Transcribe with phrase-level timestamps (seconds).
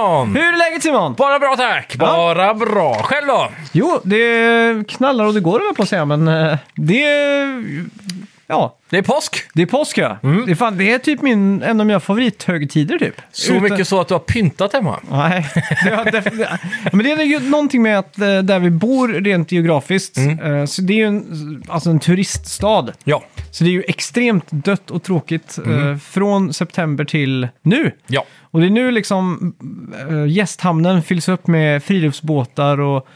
[0.00, 0.36] Simon!
[0.36, 1.14] Hur är läget Simon?
[1.14, 1.96] Bara bra tack!
[1.96, 2.94] Bara bra.
[3.02, 3.48] Själv då?
[3.72, 7.04] Jo, det knallar och det går jag på att säga, men eh, det...
[8.50, 9.36] Ja, Det är påsk.
[9.54, 10.18] det är påsk ja.
[10.22, 13.14] Det, är fan, det är typ min, en av mina favorithögtider typ.
[13.32, 15.00] Så Utan- mycket så att du har pyntat hemma.
[15.10, 15.46] Nej,
[15.84, 16.48] det har definitivt...
[16.92, 20.82] Men det är ju någonting med att eh, där vi bor rent geografiskt, eh, så
[20.82, 22.86] det är ju en, alltså en turiststad.
[23.04, 23.22] Ja.
[23.50, 27.92] Så det är ju extremt dött och tråkigt eh, från september till nu.
[28.06, 28.24] Ja.
[28.40, 29.54] Och det är nu liksom
[30.10, 33.08] äh, gästhamnen fylls upp med friluftsbåtar och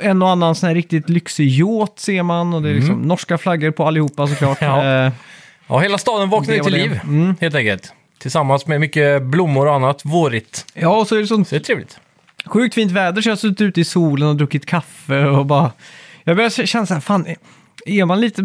[0.00, 2.54] en och annan sån här riktigt lyxig yacht ser man.
[2.54, 4.58] Och det är liksom norska flaggor på allihopa såklart.
[4.60, 4.84] Ja.
[5.06, 5.12] Eh,
[5.68, 6.78] Ja, hela staden Det ju till det.
[6.78, 7.34] liv, Mm.
[7.40, 7.92] helt enkelt.
[8.18, 10.66] Tillsammans med mycket blommor och annat vårigt.
[10.74, 11.98] ja, och så är det sånt Så det är trevligt.
[12.46, 15.70] sjukt fint väder så jag har suttit ute i solen och druckit kaffe och bara...
[16.24, 17.26] Jag börjar känna så här, fan,
[17.86, 18.42] är man lite,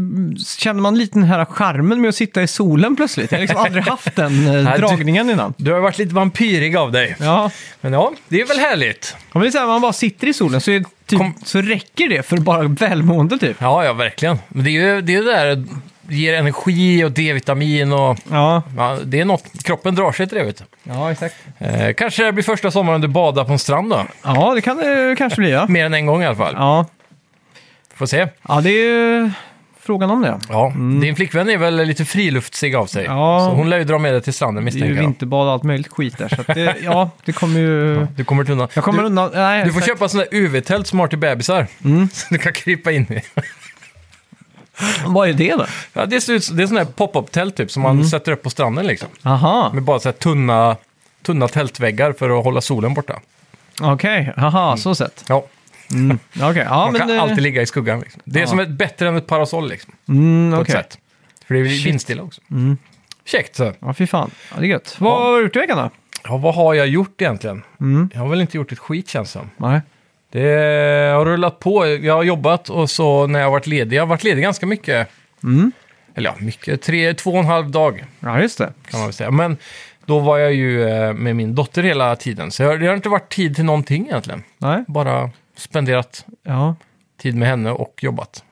[0.57, 3.31] känner man lite den här charmen med att sitta i solen plötsligt?
[3.31, 5.53] Jag har liksom aldrig haft den eh, Nej, dragningen innan.
[5.57, 7.15] Du har varit lite vampyrig av dig.
[7.19, 9.15] Ja, Men ja, det är väl härligt.
[9.33, 11.61] om det är så här, man bara sitter i solen så, är typ, Kom- så
[11.61, 13.57] räcker det för bara välmående typ.
[13.59, 14.37] Ja, ja, verkligen.
[14.47, 15.63] Men det är ju det, är det där,
[16.09, 18.17] ger energi och D-vitamin och...
[18.31, 20.63] Ja, Ja, det är något, kroppen drar sig till det, vet du.
[20.83, 21.35] ja exakt.
[21.57, 24.05] Eh, kanske det blir första sommaren du badar på en strand då.
[24.23, 25.65] Ja, det kan det kanske bli ja.
[25.69, 26.53] Mer än en gång i alla fall.
[26.57, 26.85] Ja,
[27.95, 28.27] Får se.
[28.47, 29.31] ja det är ju
[29.79, 30.39] frågan om det.
[30.49, 33.05] Ja, din flickvän är väl lite friluftsig av sig.
[33.05, 33.17] Mm.
[33.17, 33.39] Ja.
[33.49, 35.01] Så hon lär ju dra med dig till stranden Det är ju misstänker jag.
[35.09, 36.27] vinterbad och allt möjligt skit där.
[36.29, 38.05] Så att det, ja, det kommer ju...
[38.15, 38.67] Du kommer undan.
[38.73, 39.31] Jag kommer du, undan.
[39.33, 39.97] Nej, du får exakt.
[39.97, 41.67] köpa sådana där UV-tält som har till bebisar.
[41.85, 42.09] Mm.
[42.13, 43.21] Så du kan krypa in i.
[45.05, 45.65] Vad är det då?
[45.93, 48.05] Ja, det, ser ut, det är sådana här pop-up-tält typ som man Mm.
[48.07, 49.09] sätter upp på stranden liksom.
[49.23, 50.75] Aha, Med bara så här tunna,
[51.21, 53.19] tunna tältväggar för att hålla solen borta.
[53.81, 54.33] okej.
[54.37, 55.25] Aha, så sett.
[55.27, 55.45] Ja,
[55.91, 56.19] Mm.
[56.41, 57.01] Okej, ja man men...
[57.01, 57.99] kan eh, alltid ligga i skuggan.
[57.99, 58.21] Liksom.
[58.25, 58.47] Det är Ja.
[58.47, 60.75] som ett, bättre än ett parasoll liksom, Mm, på okej.
[60.75, 60.99] ett sätt.
[61.47, 61.85] För det är Shit.
[61.85, 62.41] vindstilla också.
[62.51, 62.77] Mm.
[63.25, 63.73] Käckt så.
[63.79, 64.31] Ja, fy fan.
[64.53, 64.95] Ja, det är gött.
[64.99, 65.89] Vad har du gjort i veckan då?
[66.23, 67.63] Ja, vad har jag gjort egentligen?
[67.79, 68.09] Mm.
[68.13, 69.49] Jag har väl inte gjort ett skit känns som.
[69.57, 69.81] Nej.
[70.31, 70.41] Det
[71.15, 71.87] har rullat på.
[71.87, 73.97] Jag har jobbat och så när jag har varit ledig.
[73.97, 75.09] Jag har varit ledig ganska mycket.
[75.43, 75.71] Mm.
[76.15, 76.81] Eller ja, mycket.
[76.81, 78.73] Tre, två och en halv dag Ja, just det.
[78.91, 79.31] kan man väl säga.
[79.31, 79.57] Men
[80.05, 82.51] då var jag ju eh, med min dotter hela tiden.
[82.51, 84.43] Så jag- det har inte varit tid till någonting egentligen.
[84.57, 84.83] Nej.
[84.87, 86.75] Bara spenderat Ja.
[87.21, 88.43] tid med henne och jobbat.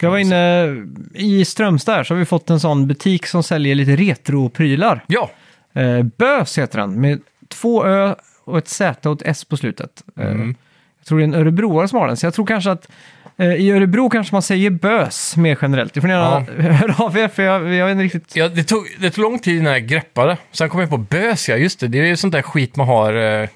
[0.00, 0.66] Jag var inne
[1.14, 5.04] i Strömstad här, så har vi fått en sån butik som säljer lite retroprylar.
[5.06, 5.30] Ja,
[5.74, 8.14] Eh, Bös heter den, med två Ö
[8.44, 10.02] och ett Z och ett S på slutet.
[10.20, 10.54] Eh, Mm.
[10.98, 12.88] Jag tror det är en örebroare som har den, så jag tror kanske att
[13.36, 15.94] eh, i Örebro kanske man säger bös mer generellt.
[15.94, 16.40] Det får ni gärna
[16.72, 18.36] höra av er, för jag, jag vet inte riktigt.
[18.36, 20.36] ja det, tog, det tog lång tid innan jag greppade.
[20.50, 21.88] Sen kom jag på bös, ja just det.
[21.88, 23.48] Det är ju sånt där skit man har eh,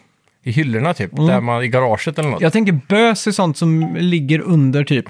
[0.46, 1.16] i hyllorna typ.
[1.16, 2.38] Där man, I garaget eller något.
[2.40, 2.42] Mm.
[2.42, 5.04] Jag tänker bös är sånt som ligger under typ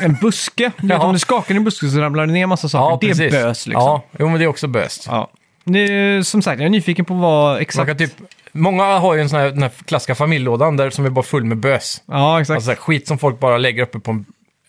[0.00, 0.70] en buske.
[0.80, 1.06] Du vet, Ja.
[1.06, 3.14] om du skakar i en buske så ramlar det ner massa saker.
[3.14, 3.82] det är bös liksom.
[3.84, 5.06] Ja, jo, men det är också böst.
[5.06, 5.30] Ja.
[6.24, 7.86] Som sagt, jag är nyfiken på vad Man exakt...
[7.88, 8.12] kan typ,
[8.52, 11.44] många har ju en sån här, den här klassiska familjelådan där som är bara full
[11.44, 12.02] med bös.
[12.06, 12.56] Ja, exakt.
[12.56, 14.24] Alltså skit som folk bara lägger uppe på en,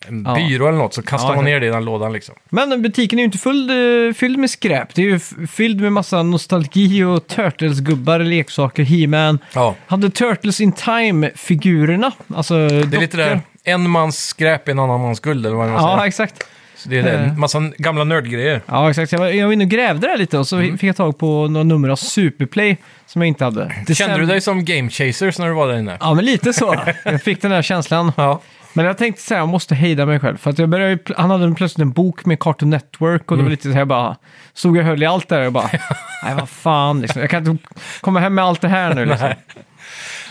[0.08, 0.34] en Ja.
[0.34, 2.34] byrå eller något, så kastar Ja, man ner det i den lådan liksom.
[2.50, 3.70] Men butiken är ju inte full,
[4.08, 4.94] eh, fylld med skräp.
[4.94, 9.38] Det är ju f- fylld med massa nostalgi och Turtles-gubbar, leksaker, He-Man.
[9.54, 12.12] Ja, Hade Turtles in Time-figurerna.
[12.36, 15.66] Alltså, det är lite där, en mans skräp är en annan mans guld eller vad
[15.70, 16.08] man Ja, säger.
[16.08, 16.42] exakt.
[16.76, 17.28] Så det är det, Eh.
[17.28, 18.60] en massa gamla nördgrejer.
[18.66, 19.12] Ja, exakt.
[19.12, 21.48] Jag var, jag var inne och grävde där lite och så fick jag tag på
[21.48, 22.76] några nummer av Superplay
[23.06, 23.60] som jag inte hade.
[23.64, 23.94] Det Mm.
[23.94, 25.96] Kände du dig som Game Chasers när du var där inne?
[26.00, 26.76] Ja, men lite så.
[27.04, 28.12] Jag fick den här känslan.
[28.16, 28.40] Ja.
[28.72, 30.36] Men jag tänkte säga, jag måste hejda mig själv.
[30.36, 33.42] För att jag började, ju han hade plötsligt en bok med Cartoon Network och det
[33.42, 33.50] var Mm.
[33.50, 34.16] lite så här bara,
[34.54, 35.70] stod och höll i allt där och bara,
[36.24, 37.20] nej vad fan, liksom.
[37.20, 37.64] jag kan inte
[38.00, 39.30] komma hem med allt det här nu liksom.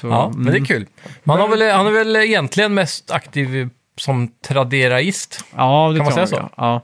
[0.01, 0.43] Så, ja, mm.
[0.43, 0.85] men det är kul.
[1.25, 5.45] Han, har väl, han är väl egentligen mest aktiv som traderaist.
[5.55, 6.49] Ja, det Kan man säga jag.
[6.57, 6.81] Ja.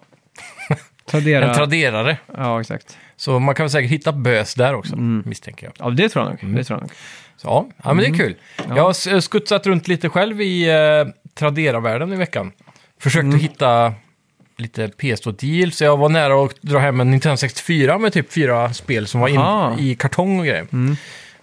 [1.12, 1.46] Tradera.
[1.50, 2.18] En traderare.
[2.38, 2.98] ja, exakt.
[3.18, 5.24] Så man kan väl säkert hitta bös där också, Mm.
[5.26, 5.88] misstänker jag.
[5.88, 6.44] Ja, det tror jag nog.
[6.44, 6.56] Mm.
[6.56, 6.92] Det tror jag nog.
[7.38, 8.36] Så, ja, ja, men det är kul.
[8.76, 12.52] Jag har skutsat runt lite själv i eh, Tradera-världen i veckan.
[13.00, 13.94] Försökte hitta
[14.58, 18.74] lite PS2-deal, så jag var nära att dra hem en Nintendo 64 med typ fyra
[18.74, 19.40] spel som var in,
[19.80, 20.68] i kartong och grejer.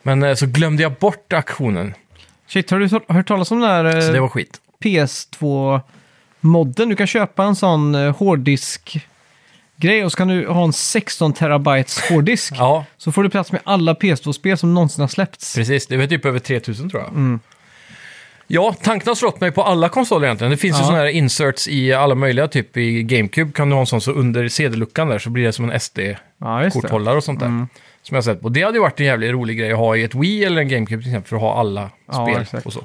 [0.02, 1.94] Men eh, så glömde jag bort auktionen,
[2.46, 4.60] Shit, har du hört- talas om den här så eh, det var skit.
[4.84, 6.88] PS2-modden?
[6.88, 9.06] Du kan köpa en sån eh, hårddisk
[9.76, 12.54] grej och så kan du ha en 16 terabytes hårddisk.
[12.56, 15.54] Ja, Så får du plats med alla PS2-spel som någonsin har släppts.
[15.54, 15.86] precis.
[15.86, 17.10] Det var typ över 3000 tror jag.
[17.10, 17.40] Mm.
[18.46, 20.50] Ja, tanken har slått mig på alla konsoler egentligen.
[20.50, 20.84] Det finns ju Ja.
[20.86, 24.12] sådana här inserts i alla möjliga, typ i GameCube kan du ha en sån så
[24.12, 27.16] under CD-luckan där så blir det som en SD-korthållare Ja, just det.
[27.16, 27.46] och sånt där.
[27.46, 27.68] Mm.
[28.02, 28.48] Som jag har sett på.
[28.48, 30.68] Det hade ju varit en jävligt rolig grej att ha i ett Wii eller en
[30.68, 32.66] GameCube till exempel för att ha alla Ja, spel exakt.
[32.66, 32.80] och så.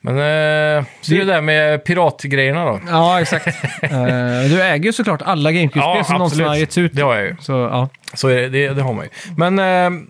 [0.00, 2.80] Men eh, så det är det där med piratgrejerna då.
[2.88, 3.46] Ja, exakt.
[3.82, 3.90] Eh,
[4.50, 6.92] du äger ju såklart alla GameCube-spel som någonsin har getts ut.
[6.94, 7.36] Det har jag ju.
[7.40, 7.88] Så, ja.
[8.14, 9.10] Så är det, det, det har man ju.
[9.36, 10.00] Men eh,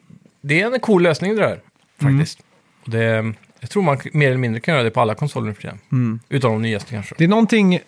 [0.43, 1.59] det är en cool lösning det där.
[2.03, 2.39] faktiskt.
[2.85, 3.33] Och det,
[3.67, 5.79] jag tror man mer eller mindre kan göra det på alla konsoler nu för tiden.
[5.93, 6.21] Mm.
[6.29, 7.15] Utan de nyaste kanske.
[7.19, 7.79] Det är någonting,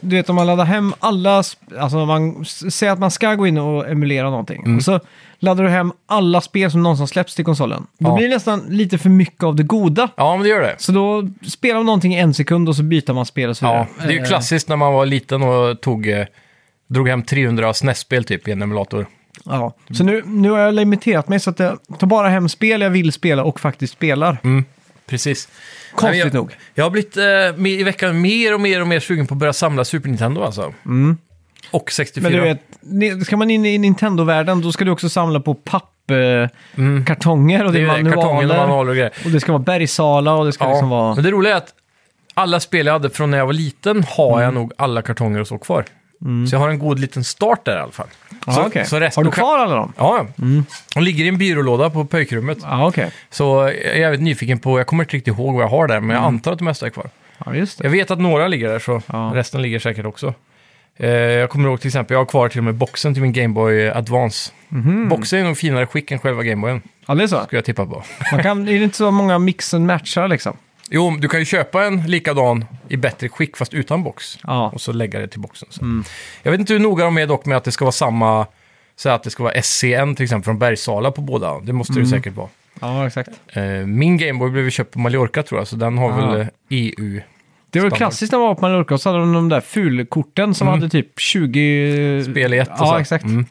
[0.00, 1.42] du vet om man laddar hem alla,
[1.78, 4.62] alltså man säger att man ska gå in och emulera någonting.
[4.64, 4.76] Mm.
[4.76, 5.00] Och så
[5.38, 7.86] laddar du hem alla spel som någonsin släpps till konsolen.
[7.98, 8.14] Då Ja.
[8.16, 10.08] blir det nästan lite för mycket av det goda.
[10.16, 10.74] Ja, men det gör det.
[10.78, 13.64] Så då spelar man någonting i en sekund och så byter man spel och så
[13.64, 14.06] Ja, vidare.
[14.08, 16.26] det är ju Eh, klassiskt när man var liten och tog, eh,
[16.86, 19.06] drog hem 300 SNES-spel typ i en emulator.
[19.44, 19.74] Ja.
[19.90, 22.90] Så nu, nu har jag limiterat mig så att jag tar bara hem spel jag
[22.90, 24.36] vill spela och faktiskt spelar.
[24.44, 24.64] Mm,
[25.08, 25.48] precis.
[25.94, 26.56] Konstigt Nej, jag, nog.
[26.74, 29.52] Jag har blivit eh, i veckan mer och mer och mer sugen på att börja
[29.52, 30.74] samla Super Nintendo alltså.
[31.70, 32.28] Och 64.
[32.28, 32.40] Mm.
[32.40, 32.58] Men
[33.00, 37.04] du vet, ska man in i Nintendo-världen då ska du också samla på pappkartonger Mm.
[37.04, 38.56] kartonger och det det är kartonger och manualer.
[38.56, 39.12] manualer och grejer.
[39.24, 41.14] Och det ska vara bergsala och det ska liksom vara...
[41.14, 41.74] Men det roliga är att
[42.34, 44.44] alla spel jag hade från när jag var liten har Mm.
[44.44, 45.84] jag nog alla kartonger och så kvar.
[46.48, 48.06] Så jag har en god liten start där i alla fall.
[48.44, 48.84] Så, okej.
[48.86, 49.92] så resten Har du kvar alla dem?
[49.96, 50.26] Ja,
[50.94, 52.58] de ligger i en byrålåda på pojkrummet.
[52.62, 53.10] Ja, okej.
[53.30, 56.00] Så jag är jävligt nyfiken på, jag kommer inte riktigt ihåg vad jag har där,
[56.00, 57.10] men jag antar att det mesta är kvar.
[57.46, 57.54] Ja.
[57.82, 59.30] Jag vet att några ligger där, så Ja.
[59.34, 60.34] resten ligger säkert också.
[60.96, 63.32] Eh, jag kommer ihåg till exempel, jag har kvar till och med boxen till min
[63.32, 64.52] Game Boy Advance.
[64.68, 65.08] Mhm.
[65.08, 67.44] Boxen är nog finare skick än själva Game Boyen, Ja, det är så.
[67.44, 68.02] skulle jag tippa på.
[68.32, 70.56] Man kan, är det inte så många mix and matchar liksom?
[70.90, 74.38] Jo, du kan ju köpa en likadan i bättre skick fast utan box.
[74.42, 74.60] Ja.
[74.62, 74.74] Mm.
[74.74, 75.68] Och så lägga det till boxen.
[75.70, 76.02] Så.
[76.42, 78.46] Jag vet inte hur noga de är dock med att det ska vara samma,
[78.96, 81.60] så att det ska vara SCN till exempel från Bergsala på båda.
[81.60, 82.04] Det måste Mm.
[82.04, 82.48] det säkert vara.
[82.80, 83.30] Ja, exakt.
[83.52, 86.26] Eh, min Gameboy blev ju köpt på Mallorca tror jag, så den har Ja.
[86.26, 87.20] väl eh, EU.
[87.70, 87.96] Det var Standard.
[87.96, 90.88] klassiskt när man var på Mallorca och så hade de de där fulkorten som hade
[90.88, 92.24] typ 20...
[92.30, 92.96] Spel i ett och Ja, så.
[92.98, 93.24] exakt.
[93.24, 93.46] Mm.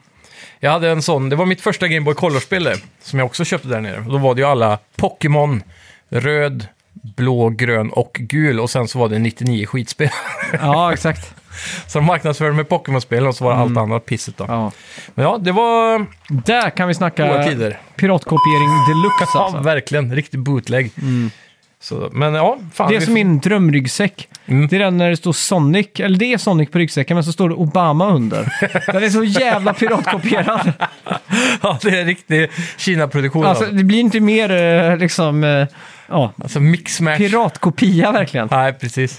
[0.60, 3.44] Jag hade en sån, det var mitt första Game Boy Color-spel det, som jag också
[3.44, 3.98] köpte där nere.
[4.00, 5.62] Och då var det ju alla Pokémon,
[6.08, 6.66] röd,
[7.02, 8.60] blå, grön och gul.
[8.60, 10.08] Och sen så var det 99 skitspel.
[10.60, 11.34] Ja, exakt.
[11.86, 14.44] så de marknadsförde med Pokémon-spel och så var det allt annat pisset då.
[14.44, 14.56] Mm.
[14.56, 14.72] Ja.
[15.14, 17.78] Men ja, det var Där kan vi snacka goda tider.
[17.96, 19.60] piratkopiering deluxe Ja, alltså.
[19.60, 20.14] verkligen.
[20.14, 20.90] Riktig bootleg.
[21.80, 22.88] Så, men ja, fan.
[22.90, 24.28] Det är vi som min drömryggsäck.
[24.46, 24.68] Mm.
[24.68, 27.32] Det är den när det står Sonic, eller det är Sonic på ryggsäcken, men så
[27.32, 28.52] står det Obama under.
[28.92, 30.72] den är så jävla piratkopierad.
[31.62, 33.44] Ja, det är en riktig Kina-produktion.
[33.44, 35.66] Alltså, Alltså, det blir inte mer eh, liksom, eh,
[36.08, 37.16] ja, alltså mix-match.
[37.18, 38.48] piratkopia verkligen.
[38.50, 39.18] Nej, precis.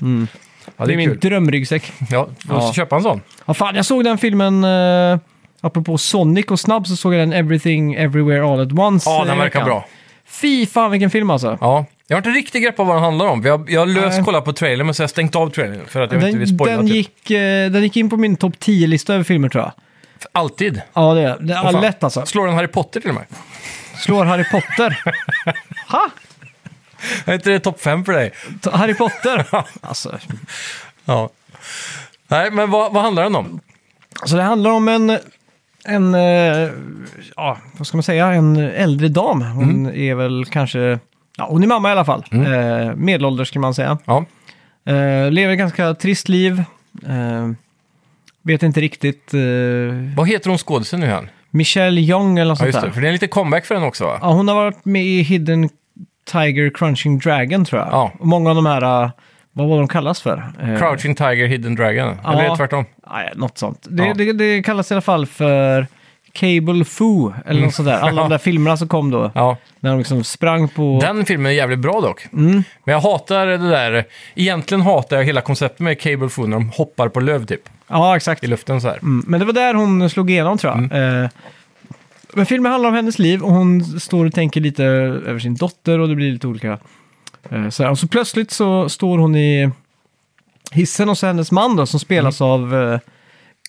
[0.78, 1.20] Ja, det är min kul.
[1.20, 1.92] drömryggsäck.
[2.10, 2.74] Ja, du måste Ja.
[2.74, 3.22] köpa en sån.
[3.46, 5.20] Ja, fan, jag såg den filmen, eh,
[5.62, 9.10] apropå Sonic och snabb, så såg jag den Everything Everywhere All At Once.
[9.10, 9.66] Ja, eh, den i verkar veckan.
[9.66, 9.86] bra.
[10.28, 11.58] Fy fan vilken film alltså.
[11.62, 13.42] Ja, jag har inte riktigt grepp på vad den handlar om.
[13.46, 14.24] Jag, jag har löst Nej.
[14.26, 16.48] kollat på trailern, men så har jag stängt av trailern för att jag inte vill
[16.48, 16.76] Den, spoila.
[16.78, 16.96] den, typ.
[16.96, 19.72] gick, eh, den gick in på min topp 10-lista över filmer tror jag.
[20.32, 20.82] Alltid.
[20.94, 21.54] Ja, det är det.
[21.54, 21.82] är Åh, fan.
[21.82, 22.26] lätt alltså.
[22.26, 23.26] Slår den Harry Potter till och med?
[23.98, 25.00] Slår Harry Potter.
[25.88, 26.10] ha?
[27.26, 28.32] Är inte det topp fem för dig?
[28.72, 29.46] Harry Potter?
[29.82, 30.18] alltså,
[31.06, 31.30] Ja.
[32.28, 33.60] Nej, men vad, vad handlar den om?
[34.22, 35.18] alltså det handlar om en,
[35.86, 36.70] en eh,
[37.36, 39.42] ja, vad ska man säga, en äldre dam.
[39.42, 39.96] Hon Mm.
[39.96, 41.00] är väl kanske,
[41.38, 42.26] ja, hon är mamma i alla fall.
[42.32, 43.98] Eh, medelålders skulle man säga.
[44.06, 44.26] Ja,
[44.86, 46.64] Eh, lever ett ganska trist liv.
[47.08, 47.50] Eh,
[48.42, 49.34] vet inte riktigt.
[49.34, 49.40] Eh,
[50.16, 51.30] vad heter hon skådisen nu igen?
[51.50, 52.88] Michelle Young eller något Ja, sånt just det.
[52.88, 52.94] där.
[52.94, 54.20] För det är en liten comeback för den också va?
[54.22, 55.70] Ja, hon har varit med i Hidden
[56.32, 57.90] Tiger Crunching Dragon tror jag.
[57.92, 58.12] Ja.
[58.20, 59.10] Och många av de här, eh,
[59.52, 60.44] vad var de kallas för?
[60.62, 62.18] Eh, Crouching Tiger, Hidden Dragon.
[62.24, 62.34] Ja.
[62.42, 62.86] Eller tvärtom?
[63.12, 63.88] Nej, något sånt.
[63.90, 64.14] Det, Ja.
[64.14, 65.88] det, det kallas i alla fall för
[66.34, 68.00] Cable Foo, eller något sånt där.
[68.00, 69.58] Alla de där filmerna som kom då, Ja.
[69.80, 71.00] när de liksom sprang på...
[71.02, 72.26] Den filmen är jävligt bra dock.
[72.34, 72.64] Mm.
[72.84, 74.06] Men jag hatar det där.
[74.36, 77.62] Egentligen hatar jag hela konceptet med Cable Food när de hoppar på löv typ.
[77.88, 78.44] Ja, exakt.
[78.44, 78.98] I luften så här.
[78.98, 79.24] Mm.
[79.28, 80.84] Men det var där hon slog igenom tror jag.
[80.84, 81.24] Mm.
[81.24, 81.30] Eh,
[82.34, 86.00] men filmen handlar om hennes liv och hon står och tänker lite över sin dotter
[86.00, 86.78] och det blir lite olika...
[87.50, 87.92] Eh, så här.
[87.92, 89.72] Och så plötsligt så står hon i
[90.72, 92.52] hissen och så hennes man då som spelas Mm.
[92.52, 92.76] av...
[92.76, 93.00] Eh,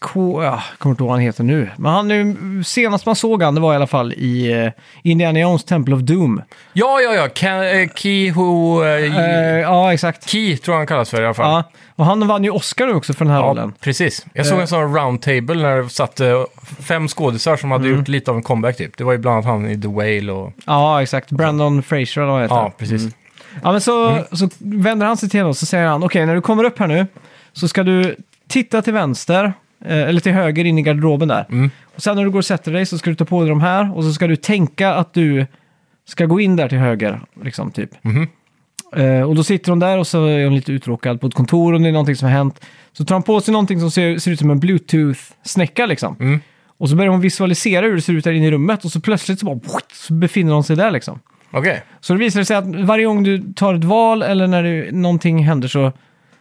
[0.03, 1.71] K, ja, jag kommer inte ihåg vad han heter nu.
[1.77, 5.65] Men han, senast man såg han, det var i alla fall i eh, Indiana Jones
[5.65, 6.43] Temple of Doom.
[6.73, 7.27] Ja, ja, ja.
[7.29, 8.83] Ka- eh, Ki Ho...
[8.85, 10.29] eh, Eh, ja, exakt.
[10.31, 11.51] Ki tror jag han kallas för i alla fall.
[11.53, 11.63] Ja,
[11.97, 13.73] och han vann ju Oscar också för den här rollen.
[13.81, 14.27] precis.
[14.33, 14.61] Jag såg Eh.
[14.63, 16.43] en sån round table när det satt eh,
[16.81, 17.81] fem skådisar som Mm.
[17.83, 18.97] hade gjort lite av en comeback typ.
[18.97, 20.53] Det var ju bland annat han i The Whale och...
[20.67, 21.31] Ja, exakt.
[21.31, 22.55] Brandon Fraser eller vad han heter.
[22.57, 23.03] Ja, precis.
[23.03, 23.13] Mm.
[23.63, 26.41] Ja, men så, så vänder han sig till oss och säger han, okej, när du
[26.41, 27.07] kommer upp här nu
[27.53, 28.17] så ska du
[28.49, 29.53] titta till vänster,
[29.85, 31.47] eh, eller till höger in i garderoben där.
[31.51, 31.71] Mm.
[31.95, 33.61] Och sen när du går och sätter dig så ska du ta på dig de
[33.61, 35.47] här och så ska du tänka att du
[36.09, 37.91] ska gå in där till höger, liksom typ.
[38.03, 38.29] Mhm.
[38.97, 41.73] Eh, och då sitter hon där och så är hon lite uttråkad på ett kontor
[41.73, 42.67] och det är någonting som har hänt.
[42.93, 46.17] Så tar hon på sig någonting som ser, ser ut som en bluetooth-snäcka liksom.
[46.21, 46.41] Mm.
[46.67, 49.01] Och så börjar hon visualisera hur det ser ut där inne i rummet och så
[49.01, 51.21] plötsligt så bara så befinner hon sig där liksom.
[51.51, 51.83] Okej.
[52.01, 55.45] Så det visar sig att varje gång du tar ett val eller när det, någonting
[55.45, 55.93] händer så,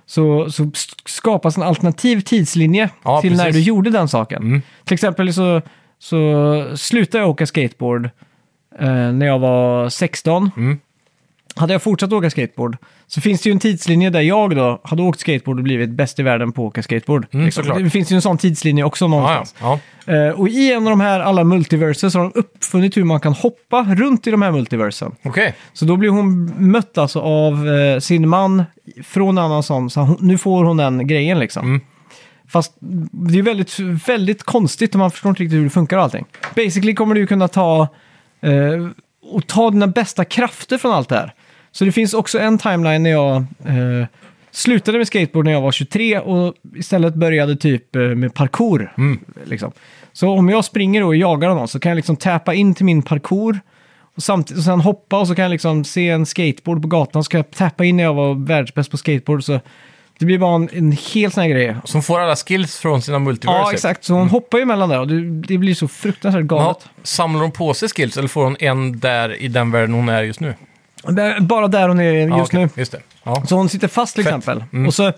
[0.09, 0.71] så, så
[1.05, 3.61] skapas en alternativ tidslinje Ja, till när precis.
[3.65, 4.43] du gjorde den saken.
[4.43, 4.61] Mm.
[4.85, 5.61] Till exempel så,
[5.99, 8.05] så slutar jag åka skateboard
[8.79, 10.51] eh, när jag var 16.
[10.57, 10.79] Mm.
[11.59, 15.01] Hade jag fortsatt åka skateboard så finns det ju en tidslinje där jag då hade
[15.01, 17.27] åkt skateboard och blivit bäst i världen på att åka skateboard.
[17.31, 17.83] Mm, Liksom.
[17.83, 19.55] det finns ju en sån tidslinje också Ja, någonstans.
[19.61, 19.79] ja.
[20.05, 20.13] ja.
[20.13, 23.19] Eh, och i en av de här alla multiverser så har de uppfunnit hur man
[23.19, 25.15] kan hoppa runt i de här multiversen.
[25.23, 25.55] Okej.
[25.73, 28.63] Så då blir hon mött alltså av eh, sin man
[29.03, 31.65] från en annan sån, så nu får hon den grejen liksom.
[31.65, 31.81] Mm.
[32.47, 32.73] Fast
[33.11, 36.25] det är väldigt, väldigt konstigt och man förstår inte riktigt hur det funkar och allting.
[36.55, 37.87] Basically kommer du kunna ta
[38.41, 38.87] eh,
[39.31, 41.33] och ta dina bästa krafter från allt det här.
[41.71, 43.35] Så det finns också en timeline när jag
[43.65, 44.07] eh,
[44.51, 48.93] slutade med skateboard när jag var 23 och istället började typ eh, med parkour.
[48.97, 49.19] Mm.
[49.45, 49.71] Liksom.
[50.13, 53.01] Så om jag springer och jagar någon så kan jag liksom tappa in till min
[53.01, 53.59] parkour
[54.15, 57.23] och, samtidigt, och sen hoppa och så kan jag liksom se en skateboard på gatan
[57.23, 59.43] så kan jag tappa in när jag var världsbäst på skateboard.
[59.43, 59.59] Så
[60.19, 61.75] det blir bara en, en helt sån här grej.
[61.83, 63.59] Som får alla skills från sina multiverser.
[63.59, 64.03] Ja, exakt.
[64.03, 66.89] Så hon hoppar ju mellan där och det, det blir så fruktansvärt Ja, galet.
[67.03, 70.23] samlar hon på sig skills eller får hon en där i den världen hon är
[70.23, 70.53] just nu?
[71.39, 72.69] Bara där hon är just ja, okej, nu.
[72.75, 73.01] Just det.
[73.23, 73.43] Ja.
[73.47, 74.37] Så hon sitter fast till Fett.
[74.37, 74.63] exempel.
[74.73, 74.87] Mm.
[74.87, 75.13] Och så,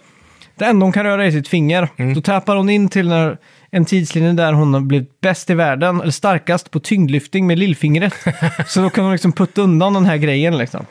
[0.55, 1.89] det enda hon kan röra är sitt finger.
[1.97, 2.13] Mm.
[2.13, 3.37] Då tappar hon in till när,
[3.71, 8.13] en tidslinje där hon har blivit bäst i världen, eller starkast på tyngdlyftning med lillfingret.
[8.67, 10.85] så då kan hon liksom putta undan den här grejen liksom.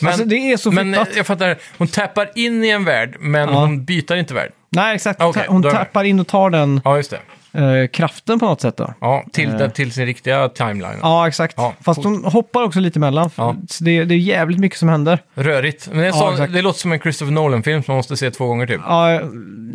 [0.00, 3.16] Men, alltså det är så men eh, jag fattar, hon tappar in i en värld,
[3.20, 3.54] men Ja.
[3.60, 4.52] hon byter inte värld.
[4.70, 5.22] Nej, exakt.
[5.22, 5.86] Okej, hon då är jag med.
[5.86, 7.18] tappar in och tar den Ja, just det.
[7.52, 8.94] Eh, kraften på något sätt då.
[9.00, 9.68] Ja, till, Eh.
[9.68, 10.98] till sin riktiga timeline.
[11.02, 11.54] Ja, exakt.
[11.56, 13.30] Ja, Fast hon hoppar också lite emellan.
[13.36, 13.56] Ja.
[13.68, 15.18] Så det, det är jävligt mycket som händer.
[15.34, 15.88] Rörigt.
[15.88, 18.46] Men det, Ja, sån, det låter som en Christopher Nolan-film som man måste se två
[18.46, 18.80] gånger typ.
[18.86, 19.20] Ja,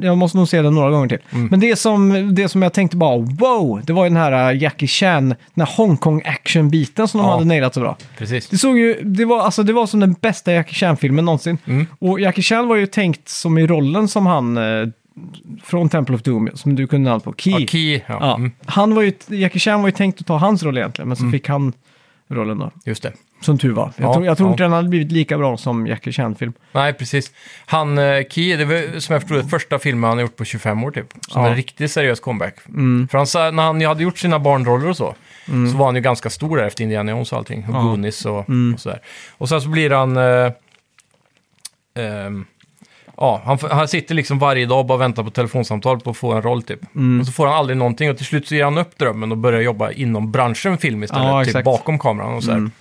[0.01, 1.20] jag måste nog se den några gånger till.
[1.32, 1.48] Mm.
[1.48, 4.62] Men det som, det som jag tänkte bara wow, det var ju den här äh,
[4.62, 7.98] Jackie Chan, den här Hongkong action-biten som de hade nailat så bra.
[8.17, 8.50] Precis.
[8.50, 11.58] Det såg ju, det var, alltså, det var som den bästa Jackie Chan-filmen någonsin.
[11.65, 11.88] Mm.
[12.00, 14.88] Och Jackie Chan var ju tänkt som i rollen som han eh,
[15.63, 17.51] från Temple of Doom, som du kunde namn på, Key.
[17.60, 17.93] Ja, Key.
[18.07, 20.77] Ja, Ja, Mm, han var ju, Jackie Chan var ju tänkt att ta hans roll
[20.77, 21.74] egentligen, men så fick han
[22.27, 22.72] rollen då.
[22.86, 23.13] just det.
[23.41, 23.91] Som tur var.
[23.98, 26.53] Jag Ja, tror, jag tror inte den hade blivit lika bra som Jackie Chan-film.
[26.72, 27.31] Nej, precis.
[27.65, 30.45] Han, eh, Key, det var som jag förstod det första filmen han har gjort på
[30.45, 31.13] 25 år typ.
[31.27, 31.50] Som Ja.
[31.50, 32.55] en riktigt seriös comeback.
[32.69, 33.07] Mm.
[33.12, 36.01] För han sa, när han hade gjort sina barnroller och så, så var han ju
[36.01, 37.65] ganska stor där efter Indiana Jones och allting.
[37.69, 37.81] Och Ja.
[37.81, 38.74] Goonies och, Mm.
[38.74, 39.00] och sådär.
[39.38, 40.17] Och sen så blir han...
[40.17, 40.51] Eh,
[41.98, 42.45] ehm,
[43.17, 46.34] ja, han, han sitter liksom varje dag och bara väntar på telefonsamtal på att få
[46.34, 46.95] en roll typ.
[46.95, 47.19] Mm.
[47.19, 49.38] Och så får han aldrig någonting och till slut så ger han upp drömmen och
[49.38, 51.25] börjar jobba inom branschen film istället.
[51.25, 51.65] Ja, typ exakt.
[51.65, 52.57] bakom kameran och sådär.
[52.57, 52.72] Mm.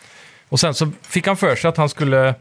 [0.49, 2.35] Och sen så fick han för sig att han skulle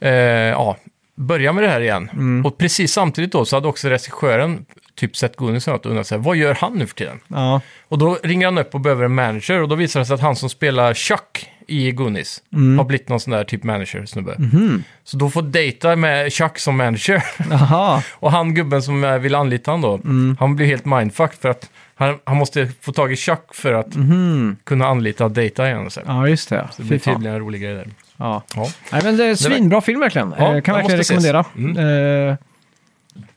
[0.00, 0.76] eh, ja,
[1.14, 2.10] börja med det här igen.
[2.12, 2.46] Mm.
[2.46, 6.36] Och precis samtidigt då så hade också regissören typ sett något och undrat sig, vad
[6.36, 7.20] gör han nu för tiden?
[7.28, 10.14] Ja, Och då ringer han upp och behöver en manager och då visar det sig
[10.14, 12.78] att han som spelar Chuck i Goonies Mm.
[12.78, 14.34] har blivit någon sån där typ manager-snubbe.
[14.38, 14.84] Mhm.
[15.04, 17.22] Så då får dejta med Chuck som manager.
[17.52, 18.02] Aha.
[18.12, 20.36] och han gubben som eh, vill anlita han då, Mm.
[20.40, 23.94] han blir helt mindfucked för att han, han måste få tag i Chuck för att
[23.96, 24.56] Mhm.
[24.64, 25.90] kunna anlita dejta igen.
[25.90, 26.00] Så.
[26.06, 26.56] Ja, just det.
[26.76, 27.14] Det Fy blir fan.
[27.14, 27.88] tydligen en rolig grej där.
[28.16, 28.42] Ja.
[28.54, 28.68] Ja.
[28.92, 30.34] Nej, men det är svinbra film verkligen.
[30.38, 31.32] Ja, eh, kan den verkligen måste ses.
[31.34, 32.28] rekommendera.
[32.30, 32.36] Eh,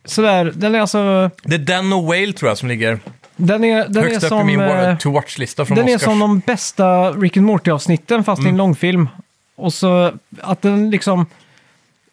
[0.06, 1.32] sådär, den är alltså...
[1.44, 3.00] Det är den och Whale tror jag som ligger
[3.42, 4.48] Den är, den är högst upp i som...
[4.48, 6.02] min eh, to watch-lista från den är Oscars.
[6.10, 8.58] som de bästa Rick and Morty-avsnitten fast i en Mm.
[8.58, 9.10] långfilm.
[9.56, 11.26] Och så att den liksom...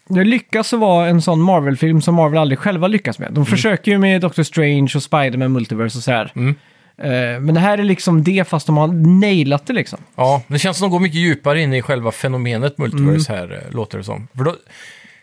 [0.09, 3.33] Det lyckas att vara en sån Marvel-film som Marvel aldrig själva lyckas med.
[3.33, 6.33] De försöker ju med Doctor Strange och Spider-Man Multiverse och så här.
[6.37, 6.55] Mm.
[6.99, 8.87] Eh, men det här är liksom det fast de har
[9.21, 9.99] nailat det liksom.
[10.17, 13.49] Ja, det känns som de går mycket djupare in i själva fenomenet multiverse Mm.
[13.51, 14.29] här, eh, låter det som.
[14.37, 14.55] För då,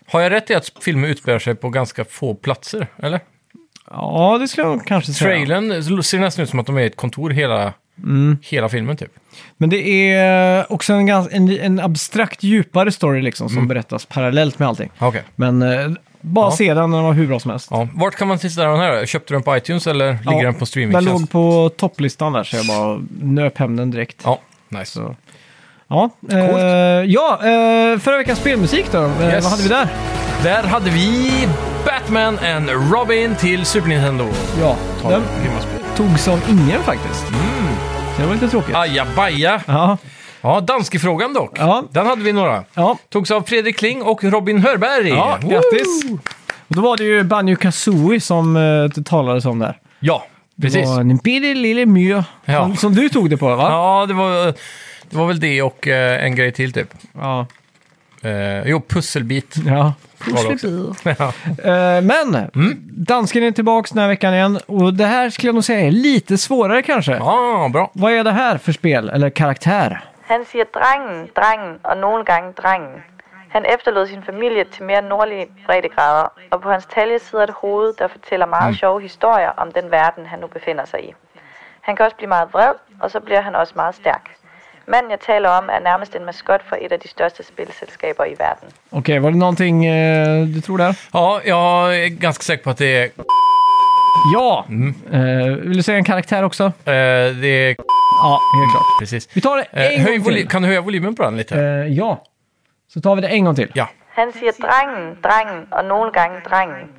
[0.08, 3.20] har jag rätt i att filmen utspelar sig på ganska få platser, eller?
[3.94, 5.30] Ja, det skulle jag kanske säga.
[5.30, 7.74] Trailern ser nästan ut som att de är i ett kontor hela,
[8.04, 8.38] Mm.
[8.44, 9.12] hela filmen typ.
[9.58, 14.60] Men det är också en, gans, en, en abstrakt djupare story liksom som berättas parallellt
[14.60, 14.90] med allting.
[15.00, 15.22] Okej.
[15.36, 16.52] Men eh, bara Ja.
[16.52, 17.68] se den, den var hur bra som helst.
[17.72, 17.88] Ja.
[17.94, 19.06] Vart kan man titta den här?
[19.06, 21.10] Köpte du den på iTunes eller ligger den på Den streamingtjänst?
[21.22, 24.18] låg på topplistan där så jag bara nöp hem den direkt.
[24.24, 24.86] Ja, nice.
[24.92, 25.16] Så.
[25.88, 26.38] Ja, eh,
[27.06, 29.04] ja eh, förra veckans spelmusik då.
[29.04, 29.44] Eh, Yes.
[29.44, 29.88] Vad hade vi där?
[30.44, 31.32] Där hade vi
[31.86, 34.28] Batman and Robin till Super Nintendo.
[34.62, 35.24] Ja, Ta den
[35.96, 37.30] togs av ingen faktiskt.
[37.30, 37.76] Mm.
[38.18, 38.76] Det var lite tråkigt.
[38.76, 39.62] Ajabaja.
[39.68, 39.98] Ja,
[40.42, 41.52] Ja, danskefrågan dock.
[41.60, 41.84] Ja.
[41.92, 42.64] Den hade vi några.
[42.74, 45.10] ja, Togs av Fredrik Kling och Robin Hörberg.
[45.10, 45.50] ja Woo!
[45.50, 46.04] grattis!
[46.68, 49.78] Och då var det ju Banjo Kazooie som eh, det talades om där.
[50.00, 50.26] Ja,
[50.62, 50.82] precis.
[50.82, 52.24] Det var en lille mö.
[52.46, 52.62] Ja.
[52.64, 53.68] Som, som du tog det på va?
[53.70, 54.46] Ja, det var,
[55.10, 56.90] det var väl det och eh, en grej till typ.
[57.14, 57.46] Ja.
[58.24, 59.56] Eh, jo, pusselbit.
[59.68, 59.94] ja.
[60.54, 60.68] också.
[61.04, 61.34] ja.
[61.64, 62.80] Eh, men, Mm.
[62.86, 64.60] dansken är tillbaka den här veckan igen.
[64.66, 67.12] Och det här skulle jag nog säga är lite svårare kanske.
[67.12, 67.92] ja, bra.
[67.94, 70.02] Vad är det här för spel, eller karaktär?
[70.26, 73.04] Han siger drengen, drengen og nogle gange drengen.
[73.50, 77.94] Han efterlod sin familie til mere nordlige breddegrader, og på hans talje sidder et hoved,
[78.00, 81.14] der fortæller meget sjove historier om den verden, han nu befinder sig i.
[81.82, 84.30] Han kan også blive meget vred, og så bliver han også meget stærk.
[84.88, 88.36] Manden jeg taler om er nærmest en maskot for et af de største spilselskaber i
[88.40, 88.70] verden.
[88.92, 90.96] Okej, var det någonting eh, du tror där?
[91.14, 93.10] Ja, jag är ganska säker på att det är...
[94.34, 94.66] Ja!
[94.70, 94.96] Mm.
[95.14, 96.64] Eh, vill du säga en karaktär också?
[96.64, 96.72] Eh,
[97.42, 97.76] det är...
[98.24, 99.00] Ja, helt klart.
[99.00, 99.30] Precis.
[99.36, 100.48] Vi tar det Eh, en höj gång till.
[100.50, 101.56] kan du höja volymen på den lite?
[101.60, 102.24] Eh, ja.
[102.94, 103.72] Så tar vi det en gång till.
[103.76, 103.90] Ja.
[104.10, 106.90] Han siger drengen, drengen og nogle gange drengen.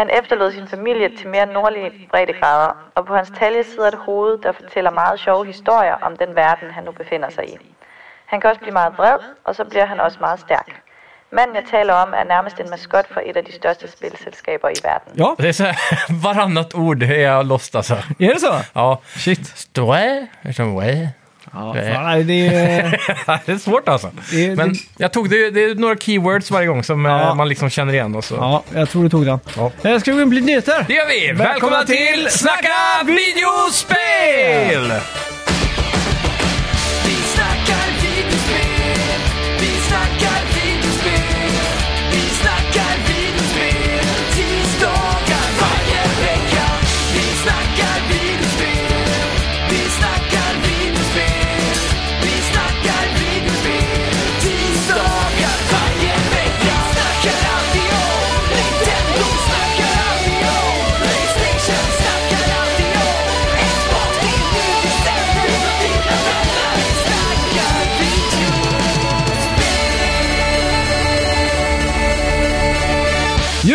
[0.00, 4.38] Han efterlod sin familie til mere nordlige breddegrader, og på hans talje sidder et hoved,
[4.42, 7.56] der fortæller meget sjove historier om den verden, han nu befinder sig i.
[8.26, 10.68] Han kan også blive meget vred, og så bliver han også meget stærk.
[11.32, 14.80] Manden jeg taler om er nærmest en maskot for et af de største spilselskaber i
[14.84, 15.12] verden.
[15.18, 17.94] Ja, Det är så här, varannat ord är jag lost alltså.
[18.18, 18.54] är det så?
[18.74, 19.00] Ja.
[19.16, 19.46] Shit.
[19.46, 19.94] Stå
[20.56, 21.08] som wä.
[21.52, 23.00] Ja, fan, det är...
[23.46, 24.10] Det är svårt alltså.
[24.32, 27.34] Det- Men det- jag tog det, det är några keywords varje gång som eh, Ja.
[27.34, 28.34] man liksom känner igen och så.
[28.34, 29.40] Ja, jag tror du tog den.
[29.56, 29.70] Ja.
[30.00, 30.84] Ska vi gå in på lite nyheter?
[30.88, 31.26] Det gör vi!
[31.26, 34.92] Välkomna Välkomna till till Snacka videospel!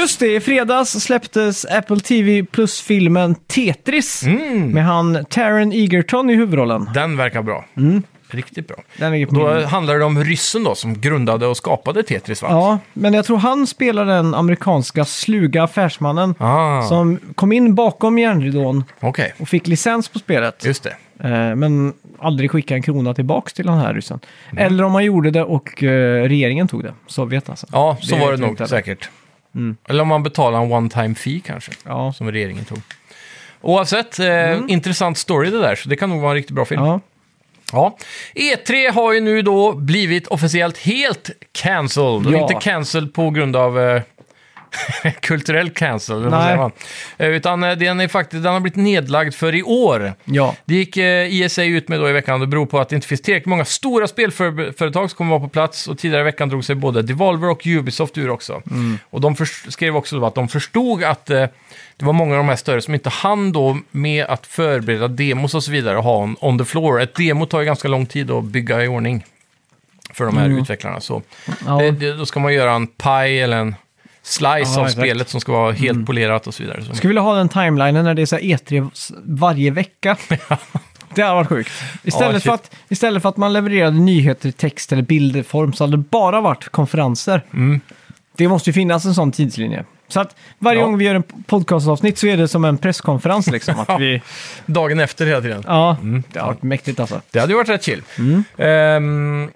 [0.05, 4.69] Just det, i fredags släpptes Apple TV Plus-filmen Tetris Mm.
[4.71, 6.89] med han Taron Egerton i huvudrollen.
[6.93, 7.65] Den verkar bra.
[7.77, 8.03] Mm.
[8.29, 8.75] Riktigt bra.
[8.97, 9.65] Den ligger på Då min...
[9.65, 12.47] handlar det om ryssen då som grundade och skapade Tetris va?
[12.51, 18.17] Ja, men jag tror han spelar den amerikanska sluga affärsmannen Ah, som kom in bakom
[18.19, 19.33] järnridån okej.
[19.39, 20.65] och fick licens på spelet.
[20.65, 20.95] Just det.
[21.29, 24.19] Eh, men aldrig skickade en krona tillbaks till den här ryssen.
[24.51, 24.65] Mm.
[24.65, 26.93] Eller om man gjorde det och eh, regeringen tog det.
[27.07, 27.67] Sovjet alltså.
[27.71, 28.77] Ja, så Det var det jag nog inte heller.
[28.77, 29.09] säkert.
[29.89, 32.13] Eller om man betalar en one-time fee kanske, Ja.
[32.13, 32.81] som regeringen tog.
[33.61, 36.81] Oavsett, eh, intressant story det där, så det kan nog vara en riktigt bra film.
[36.83, 36.99] ja.
[37.71, 37.97] Ja.
[38.35, 42.27] E3 har ju nu då blivit officiellt helt cancelled.
[42.27, 42.41] Och Ja.
[42.41, 44.01] inte cancelled på grund av eh,
[45.21, 46.47] kulturell cancel, eller vad Nej.
[46.47, 46.71] säger man?
[47.17, 50.13] Eh, Utan eh, den, är faktiskt, den har blivit nedlagd för i år.
[50.25, 50.55] ja.
[50.65, 52.39] Det gick eh, ISA ut med då i veckan.
[52.39, 55.47] Det beror på att det inte finns tillräckligt många stora spelföretag som kommer vara på
[55.49, 55.87] plats.
[55.87, 58.61] Och tidigare i veckan drog sig både Devolver och Ubisoft ur också.
[59.09, 59.35] Och de
[59.69, 61.45] skrev också då att de förstod att eh,
[61.97, 65.55] det var många av de här större som inte hann då med att förbereda demos
[65.55, 67.01] och så vidare och ha en on the floor.
[67.01, 69.25] Ett demo tar ju ganska lång tid att bygga i ordning
[70.13, 70.99] för de här utvecklarna.
[71.01, 71.21] Så
[71.65, 71.77] Ja.
[71.77, 73.75] det, det, då ska man göra en pie eller en
[74.25, 74.77] slice Ja, av exakt.
[74.77, 74.89] Mm.
[74.91, 76.81] spelet som ska vara helt polerat och så vidare.
[76.83, 76.95] Så.
[76.95, 80.17] Skulle vilja ha den timelinen när det är så här E3 s- varje vecka.
[81.15, 81.71] Det hade varit sjukt.
[82.03, 82.43] Istället, shit.
[82.43, 86.03] för att, istället för att man levererade nyheter i text eller bildform så hade det
[86.09, 87.41] bara varit konferenser.
[88.37, 89.85] Det måste ju finnas en sån tidslinje.
[90.07, 90.85] Så att varje Ja.
[90.85, 93.75] gång vi gör en podcastavsnitt så är det som en presskonferens liksom.
[93.87, 94.21] Att vi,
[94.65, 95.63] Dagen efter hela tiden.
[95.67, 95.97] ja,
[96.33, 97.21] det har varit mäktigt alltså.
[97.31, 98.01] Det hade ju varit rätt chill.
[98.57, 99.49] Ehm,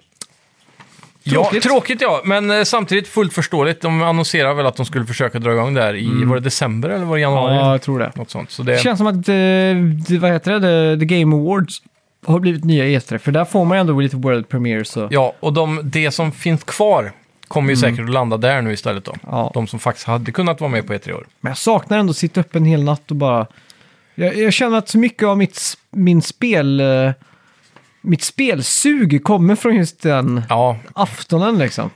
[1.24, 1.64] Tråkigt.
[1.64, 3.80] Ja, tråkigt ja, men eh, samtidigt fullt förståeligt.
[3.80, 7.04] De annonserar väl att de skulle försöka dra igång där i, var det december eller
[7.04, 7.54] var det januari?
[7.54, 8.12] Ja, jag tror det.
[8.14, 8.50] Något sånt.
[8.50, 9.34] Så det, Det känns som att, eh,
[10.08, 11.82] det, vad heter det, the, Game Awards
[12.26, 13.18] har blivit nya E3.
[13.18, 15.12] För där får man ju ändå lite World Premiers och...
[15.12, 17.12] Ja, och de, det som finns kvar
[17.48, 19.14] kommer ju säkert att landa där nu istället då.
[19.26, 19.50] Ja.
[19.54, 21.26] De som faktiskt hade kunnat vara med på E3 år.
[21.40, 23.46] Men jag saknar ändå att sitta upp en hel natt och bara...
[24.14, 26.82] Jag, jag känner att så mycket av mitt, min spel...
[28.00, 31.90] Mitt spelsug kommer från just den Ja, aftonen liksom.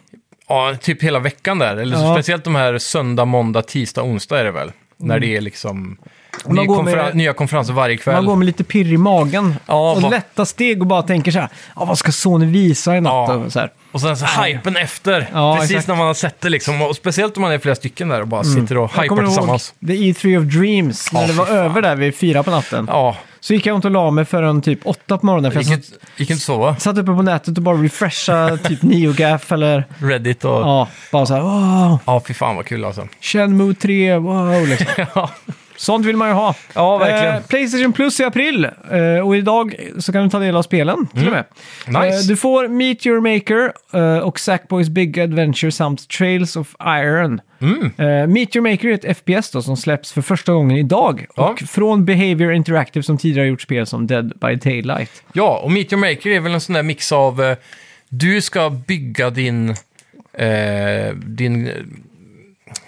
[0.49, 1.77] ja, typ hela veckan där.
[1.77, 2.15] Eller Ja.
[2.15, 4.73] speciellt de här söndag, måndag, tisdag, onsdag är det väl.
[4.97, 5.97] När det är liksom
[6.47, 8.15] Man ny går konferen- med- nya konferenser varje kväll.
[8.15, 11.31] Man går med lite pirr i magen Ja, och vad- lätta steg och bara tänker
[11.33, 13.13] så här, "Ja, vad ska Sony visa i natt?
[13.13, 13.35] Ja.
[13.35, 13.73] Och så här.
[13.93, 15.29] Och sen så hypen efter.
[15.33, 15.89] Ja, Precis exakt.
[15.89, 16.83] när man har sett det liksom.
[16.83, 19.23] Och speciellt om man är flera stycken där och bara sitter och Jag hypar kommer
[19.23, 19.75] ihåg tillsammans.
[19.87, 21.59] The E3 of Dreams, när Ja, det var fy fan.
[21.61, 22.87] över där vid fyra på natten.
[22.91, 25.53] Ja, Så gick jag inte och la mig förrän typ åtta på morgonen.
[25.53, 26.77] För jag gick satt, inte, gick inte sova.
[26.77, 30.51] satt uppe på nätet och bara refresha typ NeoGaf eller Reddit och...
[30.51, 31.41] Ja, ja, bara så här,
[32.07, 33.09] wow, fy fan vad kul alltså.
[33.21, 34.87] Shenmue 3, wow liksom.
[35.15, 35.31] ja,
[35.77, 36.55] Sånt vill man ju ha.
[36.75, 37.35] Ja, verkligen.
[37.35, 41.07] Eh, Playstation Plus i april eh, och idag så kan du ta del av spelen
[41.07, 41.45] till och med.
[41.87, 42.03] Mm.
[42.03, 42.19] Nice.
[42.19, 47.41] Eh, du får Meet Your Maker eh, och Sackboys Big Adventure samt Trails of Iron.
[47.61, 47.83] Mm.
[47.97, 51.27] Eh, Meet Your Maker är ett FPS då, som släpps för första gången idag.
[51.37, 51.49] Ja.
[51.49, 55.23] Och från Behavior Interactive som tidigare gjort spel som Dead by Daylight.
[55.33, 57.43] ja, och Meet Your Maker är väl en sån där mix av...
[57.43, 57.57] Eh,
[58.09, 59.75] du ska bygga din...
[61.15, 61.71] Din...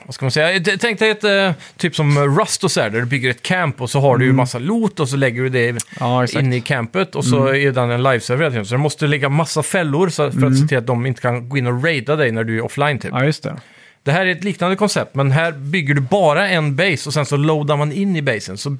[0.07, 0.61] vad ska man säga?
[0.81, 3.81] Tänk dig ett, eh, typ som Rust och så här, där du bygger ett camp
[3.81, 6.43] och så har du ju massa loot och så lägger du det Ja, exakt.
[6.45, 8.67] in i campet och så är den en liveserver hela tiden.
[8.67, 11.49] Så du måste lägga massa fällor så, för att se till att de inte kan
[11.49, 13.11] gå in och raida dig när du är offline typ.
[13.15, 13.57] Ja, just det.
[14.03, 17.27] Det här är ett liknande koncept, men här bygger du bara en base och sen
[17.27, 18.59] så loadar man in i basen.
[18.59, 18.77] Så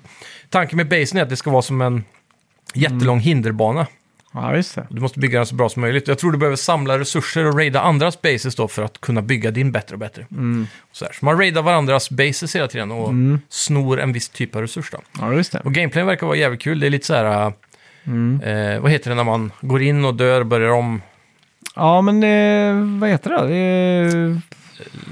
[0.51, 2.05] tanken med basen är att det ska vara som en
[2.75, 3.87] jättelång hinderbana.
[4.37, 4.87] Ja, just det.
[4.91, 6.09] Du måste bygga den så bra som möjligt.
[6.09, 9.51] Jag tror du behöver samla resurser och raida andras bases då för att kunna bygga
[9.51, 10.27] din bättre och bättre.
[10.93, 11.13] Så, här.
[11.13, 13.13] så man raidar varandras bases hela tiden och
[13.49, 14.99] snor en viss typ av resurs då.
[15.21, 15.61] Ja, just det.
[15.65, 16.81] Och gameplayen verkar vara jävligt kul.
[16.81, 17.53] Det är lite så här...
[18.43, 21.03] Eh, vad heter det när man går in och dör börjar om?
[21.77, 23.55] Ja, men eh, vad heter det?
[23.55, 24.41] är...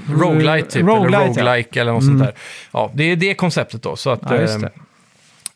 [0.09, 1.47] Roguelite typ, Roguelite, eller ja.
[1.47, 2.33] roguelike eller något sånt där.
[2.71, 3.95] Ja, det är det konceptet då.
[3.95, 4.71] Så att, Ja, det.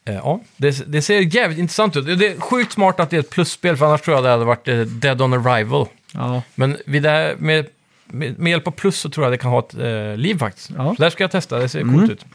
[0.10, 2.06] Eh, ja, det, det ser jävligt intressant ut.
[2.19, 4.45] Det är sjukt smart att det är ett plusspel, för annars tror jag det hade
[4.45, 5.88] varit eh, Dead on Arrival.
[6.12, 7.65] Ja, Men vid det här, med,
[8.06, 10.72] med, med hjälp av plus så tror jag det kan ha ett eh, liv faktiskt.
[10.78, 10.95] Ja.
[10.95, 12.26] Så där ska jag testa, det ser coolt ut.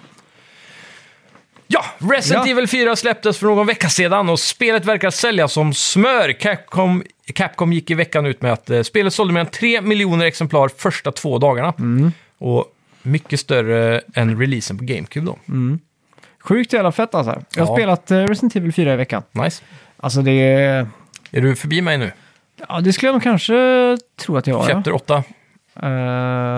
[1.66, 2.52] Ja, Resident Ja.
[2.52, 6.32] Evil 4 släpptes för någon vecka sedan och spelet verkar sälja som smör.
[6.32, 7.02] Capcom,
[7.34, 10.70] Capcom gick i veckan ut med att eh, spelet sålde mer än 3 miljoner exemplar
[10.76, 11.74] första två dagarna.
[12.38, 12.64] Och
[13.02, 15.38] mycket större än releasen på GameCube då.
[16.44, 17.42] Sjukt jävla fett alltså.
[17.54, 17.76] Jag har Ja.
[17.76, 19.22] spelat eh, Resident Evil 4 i veckan.
[19.33, 19.62] Nice.
[19.96, 20.87] Alltså det är...
[21.30, 22.12] Är du förbi mig nu?
[22.68, 23.54] Ja, det skulle jag nog kanske
[24.20, 24.68] tro att jag var.
[24.68, 24.74] Ja.
[24.74, 25.14] Chapter 8?
[25.16, 25.22] Eh,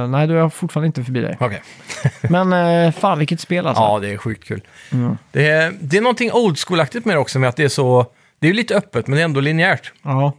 [0.09, 1.37] nej, då är jag fortfarande inte förbi dig.
[1.40, 1.62] Okej.
[2.31, 3.83] Men uh, fan vilket spel alltså.
[3.83, 4.61] Ja, det är sjukt kul.
[4.92, 5.18] Mm.
[5.33, 8.07] Det, är, det är någonting old school-aktigt med det också, med att det är så...
[8.38, 9.92] Det är ju lite öppet, men det är ändå linjärt.
[10.03, 10.33] Ja.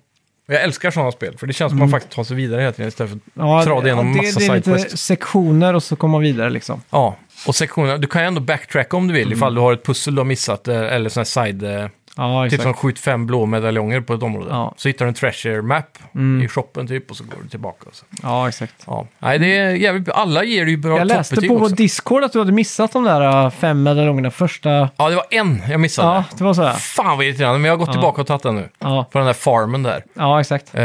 [0.47, 2.61] Och jag älskar sådana spel, för det känns som att man faktiskt tar sig vidare
[2.61, 3.47] hela tiden istället för att Mm.
[3.49, 6.21] Ja, dra det genom ja, massa det, det är lite sektioner och så kommer man
[6.21, 6.81] vidare liksom.
[6.89, 7.15] Ja,
[7.47, 9.37] och sektionerna, du kan ju ändå backtracka om du vill, Mm.
[9.37, 11.63] ifall du har ett pussel du har missat, eh, eller sån här side...
[11.63, 11.87] eh,
[12.19, 14.47] Ja, Typ som skjut fem blå medaljonger på ett område.
[14.49, 14.61] Ja.
[14.61, 14.73] Mm.
[14.77, 15.97] Så hittar du en treasure map
[16.43, 17.85] i shoppen typ, och så går du tillbaka.
[17.91, 18.05] Så.
[18.23, 18.73] Ja, exakt.
[18.87, 19.07] Ja.
[19.19, 20.09] Nej, det är jävligt.
[20.09, 21.75] Alla ger ju bra Jag läste toppbetyg på också.
[21.75, 24.69] Discord att du hade missat de där uh, fem medaljongerna första...
[24.97, 26.07] Ja, det var en jag missade.
[26.07, 26.73] Ja, det var så här.
[26.73, 28.69] Fan vad irriterande, men jag har gått tillbaka och tagit den nu.
[28.79, 30.03] Ja, På den där farmen där.
[30.13, 30.75] ja exakt.
[30.75, 30.81] Eh,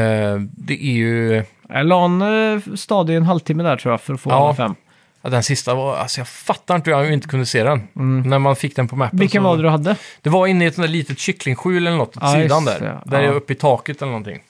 [0.56, 1.44] det är ju...
[1.68, 4.54] Jag la en stadig en halvtimme där tror jag för att få Ja.
[4.54, 4.74] fem.
[5.22, 5.96] Ja, den sista var...
[5.96, 7.88] Alltså jag fattar inte hur jag inte kunde se den.
[8.28, 9.16] När man fick den på mappen.
[9.16, 9.20] Mm.
[9.20, 9.48] Vilken så...
[9.48, 9.96] var det du hade?
[10.22, 12.80] Det var inne i ett sånt där litet kycklingskjul eller något åt Ja, sidan där.
[12.80, 13.28] det, Där ja.
[13.30, 14.40] är uppe i taket eller någonting.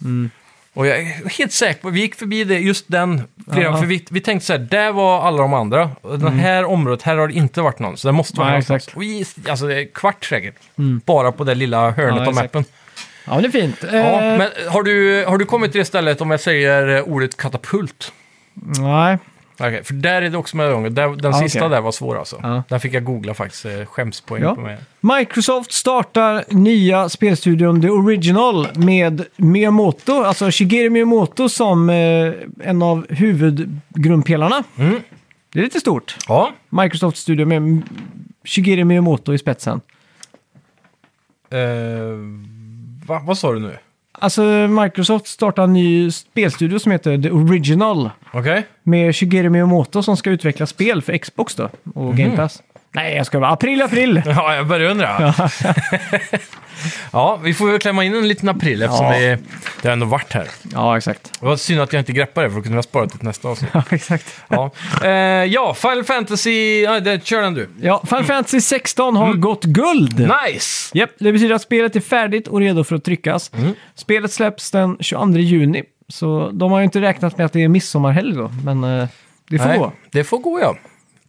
[0.75, 3.77] Och jag är helt säker på, vi gick förbi det, just den flera Ja.
[3.77, 5.91] för vi, vi tänkte så här, där var alla de andra.
[6.03, 7.97] Och det här området, här har det inte varit någon.
[7.97, 8.83] Så det måste vara Nej, någonstans.
[8.83, 8.97] exakt.
[8.97, 10.55] Och i, alltså det är kvart säkert.
[11.05, 12.55] Bara på det lilla hörnet Ja, av exakt.
[12.55, 12.65] mappen.
[13.25, 13.77] Ja, det är fint.
[13.83, 13.89] Ja,
[14.23, 18.13] Eh, men har du, har du kommit till det stället om jag säger ordet katapult?
[18.79, 19.19] Nej.
[19.67, 20.91] Okej, för där är det också med gånger.
[20.91, 21.71] Där, den Ja, sista okej.
[21.71, 22.41] där var svår alltså.
[22.43, 22.63] Ja.
[22.69, 23.65] Den fick jag googla faktiskt.
[23.65, 24.55] eh, Skämspoäng Ja.
[24.55, 24.79] på mig.
[25.01, 33.07] Microsoft startar nya spelstudion The Original med Miyamoto, alltså Shigeru Miyamoto som eh, en av
[33.09, 34.65] huvudgrundpelarna.
[34.79, 35.01] Mm.
[35.53, 36.17] Det är lite stort.
[36.29, 36.53] Ja.
[36.69, 37.83] Microsoft Studio med M-
[38.45, 39.81] Shigeru Miyamoto i spetsen.
[41.51, 41.59] Eh,
[43.07, 43.77] va, vad sa du nu?
[44.23, 44.43] Alltså
[44.83, 48.67] Microsoft startar en ny spelstudio som heter The Original Okej.
[48.83, 52.17] med Shigeru Miyamoto som ska utveckla spel för Xbox då och Mhm.
[52.17, 52.63] Game Pass.
[52.95, 54.23] Nej, jag ska vara april, april!
[54.27, 55.35] Ja, jag börjar undra.
[57.13, 57.41] Ja.
[57.43, 59.19] vi får väl klämma in en liten april eftersom Ja.
[59.19, 59.39] det,
[59.83, 60.47] det har ändå varit här.
[60.73, 61.41] Ja, exakt.
[61.41, 63.49] Det var synd att jag inte greppade det för att kunna spara det till nästa
[63.49, 63.71] avsnitt.
[63.75, 64.41] Ja, exakt.
[64.49, 64.71] Ja,
[65.05, 65.11] eh,
[65.45, 66.81] ja Final Fantasy...
[66.83, 67.69] Ja, det, kör den du.
[67.81, 70.21] Ja, Final Fantasy 16 har gått guld!
[70.21, 70.37] Mm.
[70.47, 70.99] Nice!
[70.99, 73.51] Japp, det betyder att spelet är färdigt och redo för att tryckas.
[73.55, 73.75] Mm.
[73.95, 77.69] Spelet släpps den 22 juni, så de har ju inte räknat med att det är
[77.69, 79.09] midsommarhelg då, men eh,
[79.51, 79.93] det får Nej, gå.
[80.13, 80.77] Det får gå, ja.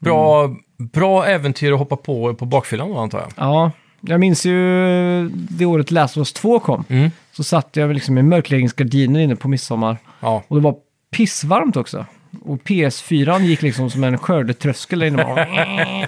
[0.04, 3.30] Bra, bra äventyr att hoppa på på bakfyllan då, antar jag.
[3.36, 6.86] Ja, jag minns ju det året Last of Us 2 kom.
[6.90, 7.12] Mm.
[7.32, 9.98] Så satt jag liksom i mörkläggningsgardiner inne på midsommar.
[10.20, 10.44] Ja.
[10.48, 10.76] Och det var
[11.12, 12.06] pissvarmt också.
[12.46, 16.08] Och PS4 gick liksom som en skördetröskel där inne.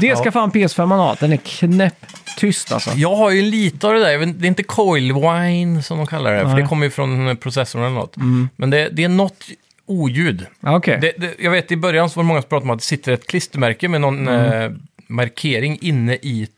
[0.00, 1.16] Det ska fan PS5 ha.
[1.20, 2.90] Den är knäpptyst alltså.
[2.90, 6.32] Jag har ju lite av det där, det är inte coil wine som de kallar
[6.32, 6.62] det, för Nej.
[6.62, 8.16] det kommer ju från processorn eller något.
[8.56, 9.44] Men det, det är något
[9.86, 10.46] oljud.
[10.60, 10.98] Ja, Okej.
[11.00, 12.84] Det, det, jag vet i början så var det många som pratade om att det
[12.84, 14.70] sitter ett klistermärke med någon eh,
[15.06, 16.48] markering inne i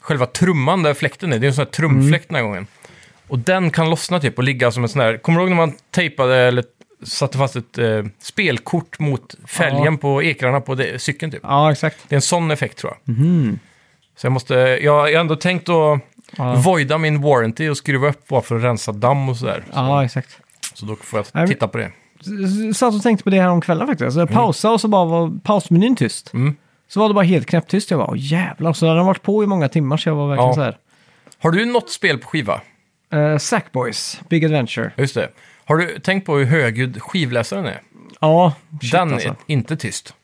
[0.00, 1.38] själva trumman där fläkten är.
[1.38, 2.66] Det är en sån här trumfläkt den här gången.
[3.28, 5.16] Och den kan lossna typ och ligga som en sån här...
[5.16, 6.64] Kommer du ihåg när man tejpade eller
[7.02, 11.40] satte fast ett eh, spelkort mot fälgen på ekrarna på det, cykeln typ?
[11.42, 11.96] Ja, exakt.
[12.08, 13.16] Det är en sån effekt tror jag.
[14.16, 14.54] Så jag måste...
[14.54, 16.00] Jag, jag har ändå tänkt att
[16.36, 16.54] Ja.
[16.54, 19.64] voida min warranty och skruva upp bara för att rensa damm och sådär.
[19.66, 20.38] Så, Ja, exakt.
[20.74, 21.90] så då får jag titta på det.
[22.74, 24.16] Satt och tänkte på det här om kvällen faktiskt.
[24.16, 26.34] Jag pausade och så bara var pausmenyn tyst.
[26.34, 26.56] Mm.
[26.88, 27.90] Så var det bara helt knäpptyst.
[27.90, 28.72] Jag bara, åh jävlar.
[28.72, 30.54] Så hade den varit på i många timmar så jag var verkligen Ja.
[30.54, 30.76] så här.
[31.38, 32.60] Har du något spel på skiva?
[33.14, 34.90] Uh, Sackboys, Big Adventure.
[34.96, 35.28] Just det.
[35.64, 37.80] Har du tänkt på hur högljudd skivläsaren är?
[38.20, 39.28] Ja, shit Den alltså.
[39.28, 40.14] är inte tyst.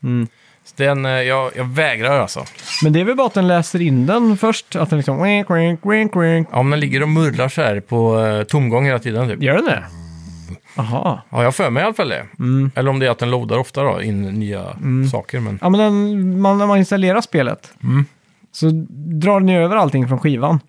[0.65, 2.45] Så Den, eh, jag, jag vägrar alltså.
[2.83, 5.23] Men det är väl bara att den läser in den först, att den liksom...
[5.23, 6.47] Wink, wink, wink, wink.
[6.51, 9.43] Ja, men den ligger och murrar så här på eh, tomgång hela tiden typ.
[9.43, 9.83] Gör den det?
[10.75, 11.21] Jaha.
[11.29, 12.25] Ja, jag för mig i alla fall det.
[12.39, 12.71] Mm.
[12.75, 14.65] Eller om det är att den loadar ofta då, in nya
[15.11, 15.39] saker.
[15.39, 15.59] Men...
[15.61, 18.05] Ja, men den, man, när man installerar spelet Mm.
[18.51, 18.69] så
[19.21, 20.59] drar den ju över allting från skivan.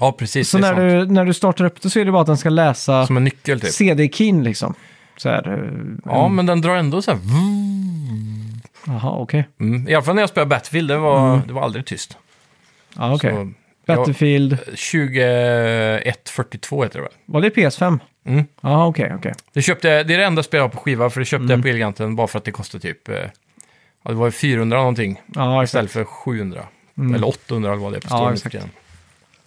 [0.00, 0.50] Ja, precis.
[0.50, 1.08] Så det är när sant.
[1.08, 3.16] du, när du startar upp det så är det bara att den ska läsa Som
[3.16, 3.70] en nyckel typ.
[3.70, 4.74] CD-keyn liksom.
[5.16, 5.52] Så här.
[5.52, 5.58] eh,
[6.04, 7.20] Ja, men den drar ändå så här...
[8.86, 9.48] Jaha, okej.
[9.60, 9.88] Mm.
[9.88, 12.18] I alla fall när jag spelade Battlefield, det var, det var aldrig tyst.
[12.96, 13.32] Ja, okej.
[13.34, 13.50] Så,
[13.86, 14.58] Battlefield.
[14.58, 17.12] 2142 heter det väl?
[17.26, 17.98] Var det PS5?
[18.26, 18.44] Mm.
[18.60, 19.32] Jaha, okej, okej.
[19.52, 21.50] Det, köpte, det är det enda spelet jag har på skiva, för det köpte Mm.
[21.50, 23.08] jag på Elgiganten bara för att det kostade typ...
[23.08, 23.14] eh,
[24.06, 26.62] Ja, det var ju 400 någonting Ja, istället för 700.
[27.14, 28.56] Eller 800 eller vad det är på Ja, Steam exakt.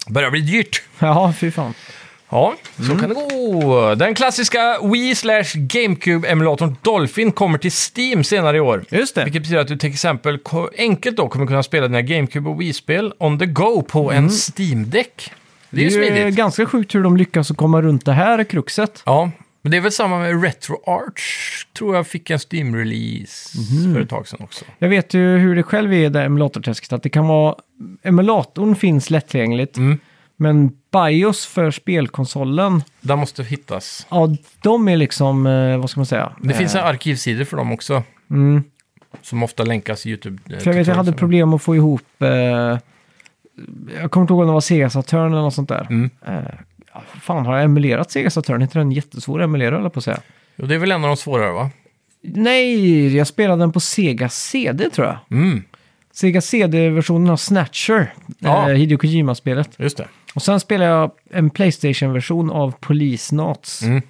[0.08, 0.82] Börjar bli dyrt.
[0.98, 1.74] Ja, fy fan.
[2.30, 2.98] Ja, så Mm.
[2.98, 3.94] kan det gå.
[3.94, 8.84] Den klassiska Wii slash GameCube-emulatorn Dolphin kommer till Steam senare i år.
[8.90, 9.24] Just det.
[9.24, 12.60] Vilket betyder att du till exempel ko- enkelt då kommer kunna spela dina GameCube och
[12.60, 15.30] Wii-spel on the go på en Steam-däck.
[15.70, 16.34] Det är ju smidigt.
[16.36, 19.02] ganska sjukt hur de lyckas att komma runt det här kruxet.
[19.06, 19.30] Ja,
[19.62, 21.66] men det är väl samma med RetroArch.
[21.78, 23.94] Tror jag fick en Steam-release Mhm.
[23.94, 24.64] för ett tag sedan också.
[24.78, 27.54] Jag vet ju hur det själv är i det emulatorträsket, att det kan vara...
[28.02, 29.98] Emulatorn finns lättillgängligt, Mm.
[30.36, 34.06] men BIOS för spelkonsolen, Där måste hittas.
[34.10, 34.28] ja,
[34.62, 36.32] de är liksom, eh, vad ska man säga?
[36.42, 38.02] Det finns Eh, en arkivsidor för dem också.
[38.30, 38.62] mm.
[39.22, 40.38] Som ofta länkas i YouTube.
[40.50, 41.18] eh, För jag vet, jag hade tutorials.
[41.20, 42.22] problem att få ihop...
[42.22, 42.78] Eh,
[44.00, 45.86] jag kommer inte ihåg om det var Sega Saturn eller något sånt där.
[45.90, 46.10] Mm.
[46.26, 46.34] Eh,
[47.20, 48.56] fan, har jag emulerat Sega Saturn?
[48.56, 50.20] Är inte den jättesvår att emulera, eller på att säga?
[50.56, 51.70] Jo, det är väl en av de svårare, va?
[52.22, 55.16] Nej, jag spelade den på Sega CD, tror jag.
[55.30, 55.62] Mm,
[56.12, 58.70] Sega CD-versionen av Snatcher, Ja.
[58.70, 59.70] eh, Hideo Kojima-spelet.
[59.78, 60.08] just det.
[60.34, 63.82] Och sen spelade jag en Playstation-version av Police Knots.
[63.82, 64.02] Mm.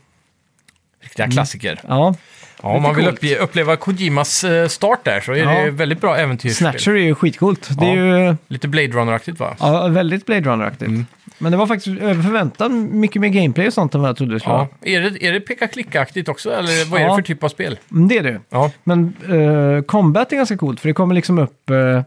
[1.01, 1.81] Riktiga klassiker.
[1.89, 2.15] Ja,
[2.63, 3.25] Ja, om man vill coolt.
[3.41, 5.65] uppleva Kojimas eh, start där så är det Ja.
[5.65, 6.57] ju väldigt bra äventyrsspel.
[6.73, 7.69] Snatcher är ju skitcoolt.
[7.79, 8.19] Det är Ja.
[8.31, 9.57] ju Lite Blade Runner-aktigt va?
[9.61, 10.89] ja, väldigt Blade Runner-aktigt.
[10.89, 11.07] Mm.
[11.39, 14.35] Men det var faktiskt över förväntan mycket mer gameplay och sånt än vad jag trodde
[14.35, 14.59] det skulle Ja.
[14.59, 14.69] vara.
[14.83, 17.11] Är det, är det peka-klicka-aktigt också eller vad är Ja.
[17.11, 17.79] det för typ av spel?
[17.93, 18.41] Mm, det är det.
[18.51, 22.01] Ja, Men uh, combat är ganska coolt för det kommer liksom upp uh,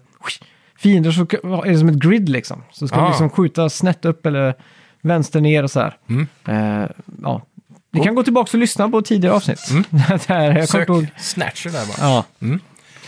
[0.80, 2.64] fiender så är det som ett grid liksom.
[2.72, 3.04] Så ska Ah.
[3.04, 4.54] du liksom skjuta snett upp eller
[5.04, 5.98] vänster ner och så här.
[6.10, 6.28] Mm.
[6.48, 6.90] Eh,
[7.24, 7.42] ja.
[7.92, 9.60] Ni kan gå tillbaka och lyssna på tidigare avsnitt.
[10.28, 11.08] Där, jag kommer sök ihåg.
[11.18, 12.10] Snatcher där bara.
[12.10, 12.60] Ja, Mm.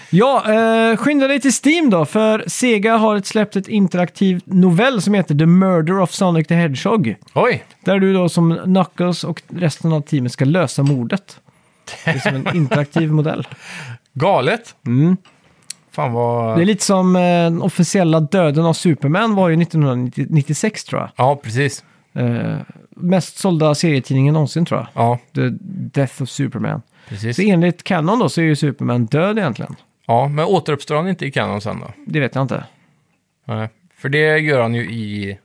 [0.10, 0.54] ja
[0.92, 5.14] eh, skynda dig till Steam då, för Sega har ett släppt ett interaktivt novell som
[5.14, 7.16] heter The Murder of Sonic the Hedgehog.
[7.34, 11.40] Oj, Där du då som Knuckles och resten av teamet ska lösa mordet.
[12.06, 13.48] Det är som en interaktiv modell.
[14.14, 14.76] galet.
[14.88, 15.18] Mm.
[15.92, 16.58] Fan vad...
[16.58, 21.10] Det är lite som eh, den officiella döden av Superman var ju 1996 tror jag.
[21.16, 21.84] Ja, precis.
[22.14, 22.56] Eh,
[22.90, 24.88] mest sålda serietidningen någonsin tror jag.
[24.94, 25.50] Ja, The
[26.00, 26.82] Death of Superman.
[27.10, 27.36] precis.
[27.36, 29.76] Så enligt Canon då så är ju Superman död egentligen.
[30.08, 31.88] Ja, men återuppstår han inte i Canon sen då?
[32.08, 32.64] Det vet jag inte.
[33.46, 33.70] Nej.
[33.98, 35.40] För det gör han ju i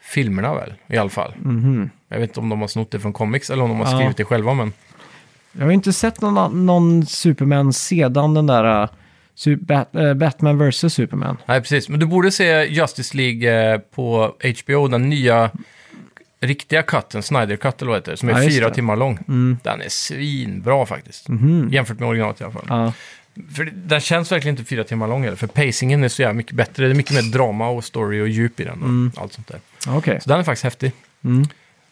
[0.00, 1.34] filmerna väl, i alla fall.
[1.42, 1.90] Mhm.
[2.08, 3.98] Jag vet inte om de har snott det från comics eller om de har Ja.
[3.98, 4.72] skrivit det själva, men...
[5.52, 8.88] Jag har ju inte sett någon, någon Superman sedan den där Su-
[9.46, 11.36] Bat- eh, Batman vs Superman.
[11.46, 11.88] Nej, precis.
[11.88, 15.50] Men du borde se Justice League eh, på HBO, den nya
[16.40, 18.64] riktiga cutten, Snyder Cut eller vad heter, som är Ja, fyra det.
[18.66, 18.74] Mm.
[18.74, 19.18] timmar lång.
[19.62, 21.26] Den är svinbra faktiskt.
[21.70, 22.66] Jämfört med originalet i alla fall.
[22.68, 22.92] Ja.
[23.54, 26.52] För den känns verkligen inte fyra timmar lång heller, för pacingen är så jävla mycket
[26.52, 26.84] bättre.
[26.84, 29.60] Det är mycket mer drama och story och djup i den och allt sånt där.
[29.88, 30.20] Okej.
[30.20, 30.92] Så den är faktiskt häftig.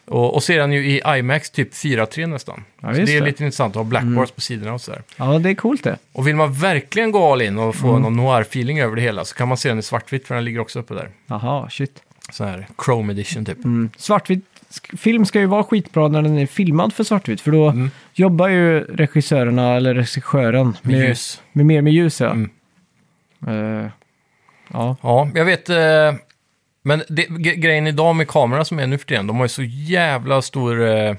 [0.07, 0.19] Mm.
[0.19, 2.63] Och, och ser den ju i IMAX typ 4.3 nästan.
[2.81, 3.25] Ja, så det är det.
[3.27, 5.01] lite intressant att ha black bars på sidorna och sådär.
[5.17, 5.97] Ja, det är coolt det.
[6.11, 8.01] Och vill man verkligen gå all in och få Mm.
[8.01, 10.59] någon noir-feeling över det hela så kan man se den i svartvitt för den ligger
[10.59, 11.09] också uppe där.
[11.27, 11.99] Jaha, shit.
[12.31, 13.57] Så här Chrome edition typ.
[13.65, 13.89] Mm.
[13.97, 17.41] Svartvit sk- film ska ju vara skitbra när den är filmad för svartvitt.
[17.41, 17.91] För då Mm.
[18.13, 21.41] jobbar ju regissörerna, eller regissören, Med ljus.
[21.51, 22.21] med mer med ljus.
[22.21, 22.29] Ja.
[22.31, 22.49] Mm.
[23.47, 23.89] Eh,
[24.73, 24.95] ja.
[25.01, 25.69] Ja, jag vet.
[25.69, 26.13] Eh,
[26.87, 27.23] men det,
[27.55, 30.87] grejen idag med kamerorna som är nu för tiden, de har ju så jävla stor,
[30.87, 31.15] eh,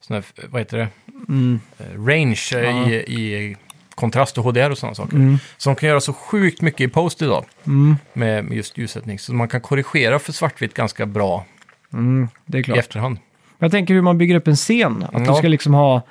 [0.00, 0.88] sån här, vad heter det,
[1.28, 1.60] Mm.
[1.78, 2.90] eh, range eh, Ja.
[2.90, 3.56] i, i
[3.94, 5.16] kontrast och HDR och sådana saker.
[5.16, 5.38] Mm.
[5.56, 7.96] Så de kan göra så sjukt mycket i post idag Mm.
[8.12, 9.18] med, just ljussättning.
[9.18, 11.44] Så man kan korrigera för svartvitt ganska bra
[11.92, 12.28] Mm.
[12.46, 12.78] Det är i klart.
[12.78, 13.18] efterhand.
[13.58, 15.06] Jag tänker hur man bygger upp en scen.
[15.12, 15.34] Att du Ja.
[15.34, 16.02] ska liksom ha...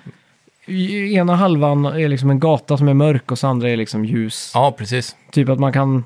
[0.65, 4.05] i- Ena halvan är liksom en gata som är mörk och så andra är liksom
[4.05, 4.51] ljus.
[4.53, 5.15] Ja, precis.
[5.31, 6.03] Typ att man kan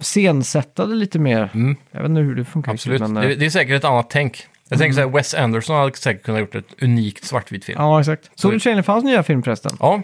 [0.00, 1.50] scensätta det lite mer.
[1.54, 2.72] Mm, Jag vet inte hur det funkar.
[2.72, 3.00] absolut.
[3.00, 4.46] Men, eh, det, det är säkert ett annat tänk.
[4.68, 7.78] Jag tänker så här, Wes Anderson hade säkert kunnat gjort ett unikt svartvitt film.
[7.80, 8.30] ja, exakt.
[8.34, 9.76] Såg du trailern för hans nya film förresten?
[9.80, 10.02] Ja,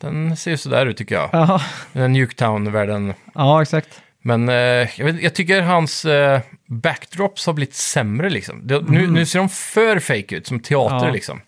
[0.00, 1.28] den ser ju sådär ut tycker jag.
[1.32, 1.60] Ja,
[1.92, 3.14] Den Nuketown-världen.
[3.34, 4.00] ja exakt.
[4.22, 4.54] Men eh,
[4.98, 8.66] jag, vet, jag tycker hans eh, backdrops har blivit sämre liksom.
[8.66, 11.12] Det, nu, nu ser de för fake ut, som teater Ja.
[11.12, 11.40] liksom.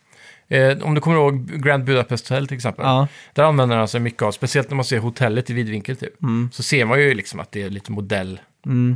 [0.49, 2.85] Eh, om du kommer ihåg Grand Budapest Hotel till exempel.
[2.85, 3.09] Ja.
[3.33, 6.23] Där använder han sig mycket av, speciellt när man ser hotellet i vidvinkel typ.
[6.23, 6.49] Mm.
[6.53, 8.41] Så ser man ju liksom att det är lite modell,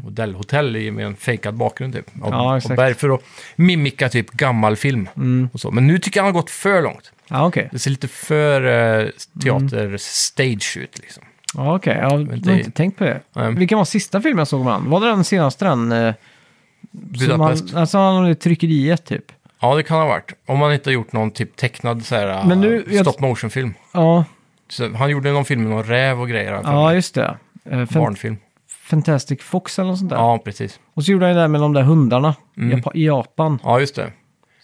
[0.04, 2.06] modellhotell i- med en fejkad bakgrund typ.
[2.22, 2.76] Av, Ja, av exakt.
[2.76, 3.20] berg för att
[3.56, 5.08] mimika typ gammal film.
[5.52, 5.70] Och så.
[5.70, 7.12] Men nu tycker jag han har gått för långt.
[7.28, 7.68] Ja, okej.
[7.72, 8.64] Det ser lite för
[9.00, 9.08] eh,
[9.42, 11.22] teater-stage ut liksom.
[11.54, 11.96] Ja, okej.
[12.00, 13.20] Jag har det- inte tänkt på det.
[13.32, 13.54] Nej.
[13.54, 14.90] Vilken var sista filmen jag såg med han?
[14.90, 15.92] Var det den senaste den?
[15.92, 16.14] eh,
[16.92, 17.74] Budapest.
[17.74, 19.24] alltså han hade tryckeriet typ.
[19.60, 20.32] Ja, det kan ha varit.
[20.46, 23.74] Om man inte har gjort någon typ tecknad så här, Men nu- jag- stop motion-film.
[23.92, 24.24] Ja,
[24.68, 26.48] Så han gjorde någon film med någon räv och grejer.
[26.48, 26.94] har jag för ja mig.
[26.94, 27.36] just det.
[27.70, 28.36] Eh, Fan- Barnfilm.
[28.68, 30.16] Fantastic Fox eller något sånt där.
[30.16, 30.80] Ja, precis.
[30.94, 32.78] Och så gjorde han ju det där med de där hundarna Mm.
[32.78, 33.58] Japa- i Japan.
[33.64, 34.12] Ja, just det.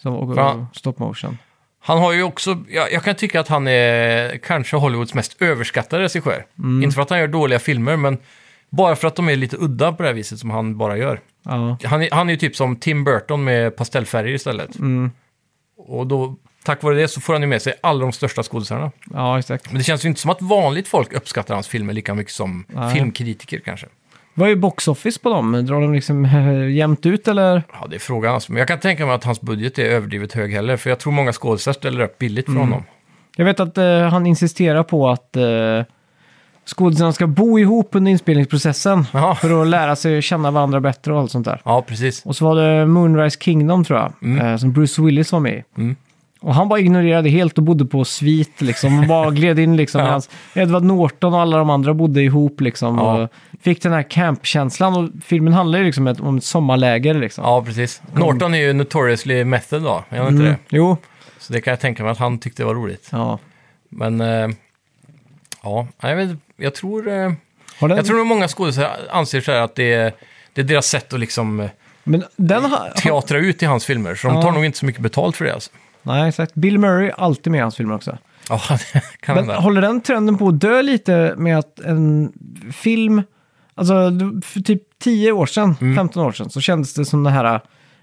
[0.03, 0.67] Som var Fan.
[0.73, 1.39] stop motion.
[1.81, 6.03] Han har ju också, jag, jag kan tycka att han är kanske Hollywoods mest överskattade
[6.03, 6.45] regissör.
[6.59, 6.83] Mm.
[6.83, 8.19] Inte för att han gör dåliga filmer, men
[8.71, 11.21] bara för att de är lite udda på det här viset som han bara gör.
[11.45, 11.79] Ja.
[11.85, 14.79] Han, är- han är ju typ som Tim Burton med pastellfärger istället.
[14.79, 15.11] Mm.
[15.79, 18.91] Och då, tack vare det så får han ju med sig alla de största skådisarna.
[19.13, 19.67] ja, exakt.
[19.71, 22.65] Men det känns ju inte som att vanligt folk uppskattar hans filmer lika mycket som
[22.69, 22.95] Nej.
[22.95, 23.87] filmkritiker kanske.
[24.35, 25.53] Vad är box office på dem?
[25.67, 27.63] Drar de liksom eh, jämnt ut eller?
[27.73, 28.35] Ja, det är frågan.
[28.35, 28.53] Alltså.
[28.53, 31.13] Men jag kan tänka mig att hans budget är överdrivet hög heller, för jag tror
[31.13, 32.63] många skådespelare ställer upp billigt för Mm.
[32.63, 32.83] honom.
[33.37, 35.43] Jag vet att eh, han insisterar på att eh,
[36.67, 39.07] skådespelarna ska bo ihop under inspelningsprocessen.
[39.13, 39.35] Jaha.
[39.35, 41.61] För att lära sig känna varandra bättre och allt sånt där.
[41.65, 42.23] Ja, precis.
[42.27, 44.47] Och så var det Moonrise Kingdom tror jag, Mm.
[44.47, 45.65] eh, som Bruce Willis var med i.
[45.81, 45.97] Mm.
[46.41, 48.99] Och han bara ignorerade helt och bodde på svit liksom.
[49.01, 50.01] Och bara gled in liksom.
[50.01, 50.05] Ja.
[50.07, 52.99] medans Edward Norton och alla de andra bodde ihop liksom.
[52.99, 53.23] Ja.
[53.23, 53.31] Och
[53.63, 54.97] fick den här campkänslan.
[54.97, 57.45] Och filmen handlar ju liksom ett- om ett sommarläger liksom.
[57.45, 58.03] Ja, precis.
[58.13, 60.53] Norton är ju notoriously method då, är han inte Mm.
[60.69, 60.77] det?
[60.77, 60.97] Jo,
[61.39, 63.09] Så det kan jag tänka mig att han tyckte var roligt.
[63.13, 63.39] ja.
[63.89, 64.49] Men, eh,
[66.01, 67.09] ja, jag, vet, jag tror...
[67.09, 67.33] Eh,
[67.81, 70.13] den, jag tror nog många skådespelare anser så här att det är,
[70.53, 71.71] det är deras sätt att liksom eh,
[72.05, 72.91] men den har...
[72.91, 74.15] teatra ut i hans filmer.
[74.15, 74.43] Så de Ja.
[74.43, 75.71] tar nog inte så mycket betalt för det alltså.
[76.03, 76.55] Nej, exakt.
[76.55, 78.19] Bill Murray är alltid med i hans filmer också.
[78.49, 78.61] Ja,
[78.93, 79.57] det kan hända.
[79.61, 82.33] håller den trenden på att dö lite med att en
[82.73, 83.23] film,
[83.75, 83.95] alltså
[84.45, 85.97] för typ 10 år sedan, Mm.
[85.97, 87.61] 15 år sedan, så kändes det som det här,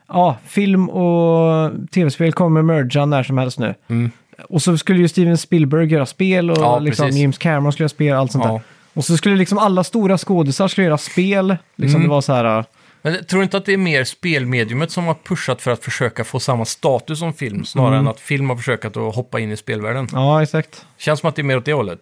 [0.08, 3.76] ja, film och tv-spel kommer merga när som helst nu.
[3.88, 4.12] Mm.
[4.50, 7.22] Och så skulle ju Steven Spielberg göra spel och Ja, liksom precis.
[7.22, 8.52] James Cameron skulle göra spel och allt sånt Ja.
[8.52, 8.62] där.
[8.94, 11.58] Och så skulle liksom alla stora skådisar skulle göra spel.
[11.76, 12.02] Liksom Mm.
[12.04, 12.66] det var så här,
[13.02, 16.24] Men jag tror inte att det är mer spelmediumet som har pushat för att försöka
[16.24, 18.00] få samma status som film, snarare Mm.
[18.00, 20.08] än att film har försökt att hoppa in i spelvärlden.
[20.12, 20.86] ja exakt.
[20.98, 22.00] Känns som att det är mer åt det hållet.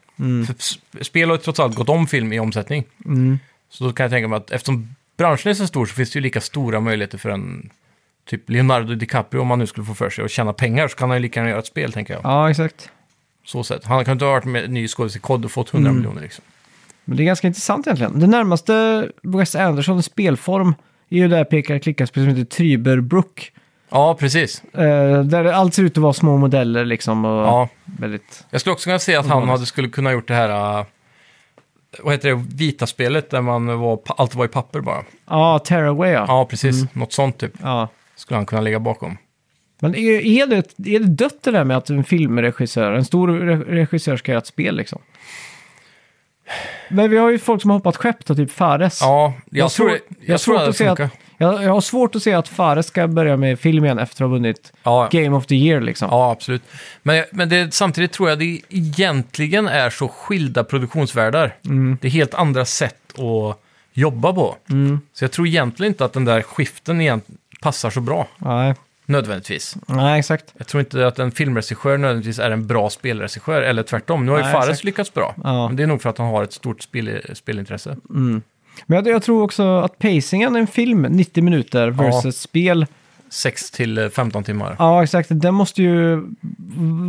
[0.60, 2.84] S- spel har ju trots allt gått om film i omsättning.
[3.06, 3.40] Mm.
[3.70, 6.18] Så då kan jag tänka mig att eftersom branschen är så stor så finns det
[6.18, 7.70] ju lika stora möjligheter för en
[8.26, 11.10] typ Leonardo DiCaprio, om han nu skulle få för sig att tjäna pengar, så kan
[11.10, 12.22] han ju lika gärna göra ett spel, tänker jag.
[12.24, 12.90] Ja, exakt.
[13.46, 13.86] Så sätt.
[13.86, 16.02] Han kan inte ha varit med ny skådis i kod och fått 100 Mm.
[16.02, 16.44] miljoner liksom.
[17.06, 18.20] Men det är ganska intressant egentligen.
[18.20, 20.76] Det närmaste Wes Anderson spelform
[21.10, 23.52] är ju det här pekar klicka-spel som heter Tryberbrook.
[23.90, 24.64] Ja, precis.
[24.64, 27.26] Eh, där allt ser ut att vara små modeller liksom.
[27.26, 27.70] Och Ja.
[27.86, 28.46] väldigt...
[28.50, 30.86] Jag skulle också kunna se att han hade, skulle kunna gjort det här, äh,
[32.04, 35.04] vad heter det, vita spelet där man var, allt var i papper bara.
[35.30, 36.26] Ja, Tearaway ja.
[36.28, 36.94] Ja, precis.
[36.94, 37.88] Något sånt typ ja.
[38.22, 39.18] Skulle han kunna ligga bakom.
[39.80, 43.28] Men är, är, det, är det dött det där med att en filmregissör, en stor
[43.30, 45.02] re- regissör ska göra ett spel liksom?
[46.90, 49.02] Men vi har ju folk som har hoppat skepp då, typ Fares.
[49.02, 52.16] Ja, jag, Jag tror, det- jag jag tror svårt det att Jag, jag har svårt
[52.16, 55.30] att se att Fares ska börja med film igen efter att ha vunnit Ja, Game
[55.38, 56.08] of the Year liksom.
[56.12, 56.64] ja, absolut.
[57.04, 61.56] Men, men det, samtidigt tror jag det egentligen är så skilda produktionsvärldar.
[61.66, 61.98] Mm.
[62.02, 63.58] Det är helt andra sätt att
[63.94, 64.56] jobba på.
[65.14, 67.26] Så jag tror egentligen inte att den där skiften egent-
[67.62, 68.76] passar så bra, Nej.
[69.06, 69.76] nödvändigtvis.
[69.88, 70.54] Nej, exakt.
[70.58, 74.26] Jag tror inte att en filmregissör nödvändigtvis är en bra spelregissör, eller tvärtom.
[74.26, 74.84] Nu har ju Nej, Fares exakt.
[74.84, 75.36] lyckats bra.
[75.44, 75.68] Ja.
[75.68, 77.98] Men det är nog för att han har ett stort spel, spelintresse.
[78.10, 82.86] Men jag, jag tror också att pacingen i en film, 90 minuter versus spel,
[83.30, 84.76] 6 till eh, 15 timmar.
[84.80, 86.24] ja exakt, den måste ju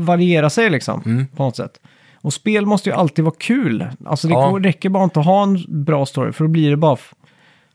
[0.05, 1.27] variera sig liksom Mm.
[1.27, 1.81] på något sätt.
[2.14, 3.87] Och spel måste ju alltid vara kul.
[4.07, 4.59] Alltså det Ja.
[4.62, 6.97] räcker bara inte att ha en bra story, för då blir det bara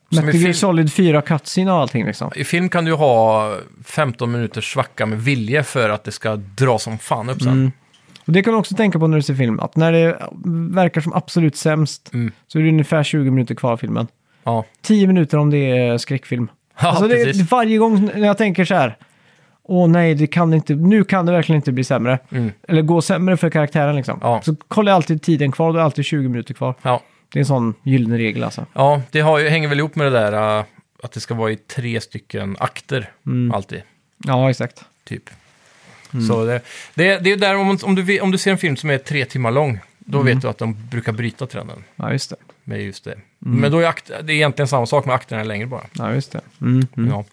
[0.09, 2.31] Metal Gear film- Solid 4 cutscene och allting liksom.
[2.35, 3.53] I film kan du ha
[3.85, 7.51] 15 minuters svacka med vilje för att det ska dra som fan upp sen.
[7.51, 7.71] Mm.
[8.25, 10.19] Och det kan du också tänka på när du ser film, att när det
[10.75, 12.31] verkar som absolut sämst Mm.
[12.47, 14.07] så är det ungefär 20 minuter kvar av filmen.
[14.43, 16.47] Ja, 10 minuter om det är skräckfilm.
[16.81, 17.51] ja alltså det, precis.
[17.51, 18.97] varje gång när jag tänker så här,
[19.63, 22.19] åh nej, det kan inte, nu kan det verkligen inte bli sämre.
[22.29, 22.51] Mm.
[22.67, 24.19] Eller gå sämre för karaktären liksom.
[24.21, 24.41] Ja.
[24.43, 26.75] Så kollar jag alltid tiden kvar, då är det alltid 20 minuter kvar.
[26.81, 27.01] Ja.
[27.29, 28.65] Det är en sån gyllene regel alltså.
[28.73, 30.65] ja, det har ju, hänger väl ihop med det där äh,
[31.03, 33.51] att det ska vara i tre stycken akter Mm.
[33.51, 33.81] alltid,
[34.17, 34.83] Ja, exakt.
[35.03, 35.29] typ.
[36.13, 36.25] Mm.
[36.27, 36.61] Så det,
[36.93, 39.25] det, det är där om, om, du, om du ser en film som är tre
[39.25, 40.33] timmar lång, då Mm.
[40.33, 42.35] vet du att de brukar bryta trenden Ja, just det.
[42.63, 43.11] med just det.
[43.11, 43.23] Mm.
[43.59, 45.85] Men då är akt, det är egentligen samma sak med akterna är längre bara.
[45.93, 46.41] Ja, just det.
[46.61, 47.09] Mm, mm.
[47.09, 47.25] Ja.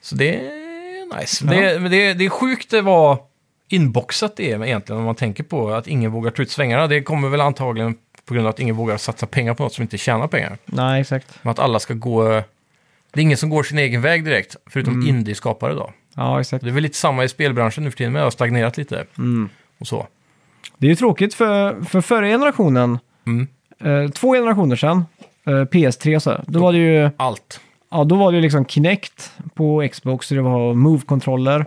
[0.00, 1.44] Så det är nice.
[1.46, 1.50] Ja.
[1.52, 3.18] Det, men det, det är sjukt det var
[3.68, 6.86] inboxat det är egentligen om man tänker på att ingen vågar ta ut svängarna.
[6.86, 7.94] Det kommer väl antagligen
[8.32, 10.58] på grund av att ingen vågar satsa pengar på något som inte tjänar pengar.
[10.64, 11.38] Nej, exakt.
[11.42, 12.28] Men att alla ska gå...
[13.12, 15.08] Det är ingen som går sin egen väg direkt, förutom Mm.
[15.08, 15.92] indie-skapare då.
[16.16, 16.64] Ja, exakt.
[16.64, 19.04] Det är väl lite samma i spelbranschen nu för tiden med, det har stagnerat lite.
[19.18, 19.48] Mm.
[19.78, 20.06] Och så.
[20.78, 23.46] Det är ju tråkigt för, för förra generationen, Mm.
[23.84, 25.04] eh, två generationer sedan,
[25.46, 27.60] eh, PS3 så, här, då var det ju Allt.
[27.90, 31.66] ja, då var det ju liksom Kinect på Xbox, och det var Move-kontroller.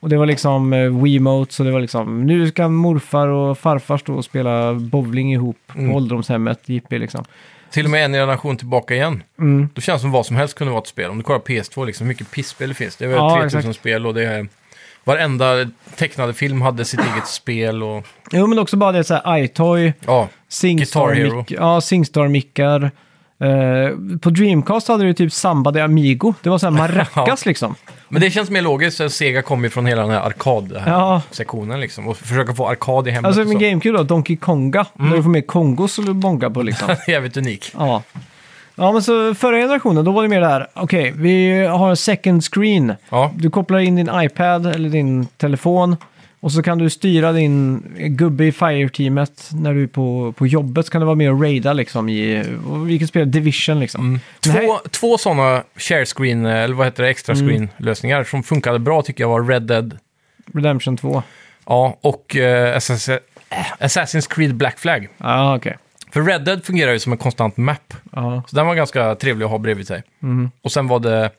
[0.00, 3.96] Och det var liksom eh, Wiimote, så det var liksom nu ska morfar och farfar
[3.98, 5.90] stå och spela bowling ihop Mm.
[5.90, 7.24] på ålderdomshemmet, JP liksom.
[7.70, 9.22] Till och med en generation tillbaka igen.
[9.38, 9.68] Mm.
[9.74, 11.10] Då känns det som vad som helst kunde vara ett spel.
[11.10, 12.96] Om du kollar PS2, liksom, hur mycket pissspel det finns.
[12.96, 13.76] Det är väl Ja, 3000 exakt.
[13.80, 14.48] spel och det är...
[15.04, 18.06] Varenda tecknade film hade sitt eget spel och...
[18.32, 21.44] Jo, men också bara det så här iToy, Ja, Singstar, Hero.
[21.48, 22.90] ja, Singstar-mickar.
[23.40, 26.34] Eh, på Dreamcast hade du typ Samba de Amigo.
[26.42, 27.74] Det var så här maracas liksom.
[28.08, 29.12] Men det känns mer logiskt.
[29.12, 32.08] Sega kom ju från hela den här arkad-sektionen liksom.
[32.08, 33.64] Och försöka få arkad i hemmet Alltså och med så.
[33.64, 34.86] GameCube då, Donkey Konga.
[34.98, 35.10] Mm.
[35.10, 36.88] När du får med kongos och bonga på liksom.
[37.08, 37.72] Jävligt unik.
[37.78, 38.02] ja.
[38.80, 42.44] Ja, men så förra generationen, då var det mer där, okej, vi har en second
[42.44, 42.94] screen.
[43.10, 45.96] Ja, Du kopplar in din iPad eller din telefon
[46.40, 50.86] och så kan du styra din gubbe i Fire-teamet när du är på, på jobbet.
[50.86, 54.04] Så kan du vara med och raida liksom i, och vi kan spela Division liksom.
[54.04, 54.20] Mm.
[54.46, 57.46] Men här- Två, två sådana share screen, eller vad heter det, extra Mm.
[57.48, 59.98] screen-lösningar som funkade bra tycker jag var Red Dead
[60.54, 61.22] Redemption 2.
[61.66, 62.76] ja, och eh, eh,
[63.80, 65.08] Assassin's Creed Black Flag.
[65.18, 65.76] Ja, okej.
[66.12, 67.94] För Red Dead fungerar ju som en konstant map.
[68.12, 68.42] Ja.
[68.48, 70.02] Så den var ganska trevlig att ha bredvid sig.
[70.20, 70.50] Mhm.
[70.62, 71.30] Och sen var det...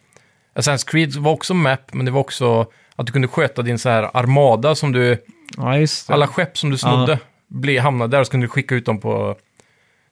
[0.55, 2.65] Assassin's Creed var också map, men det var också
[2.99, 5.17] att du kunde sköta din så här armada som du...
[5.57, 6.13] ja, just det.
[6.13, 8.99] Alla skepp som du snodde blev, hamnade där och så kunde du skicka ut dem
[8.99, 9.35] på...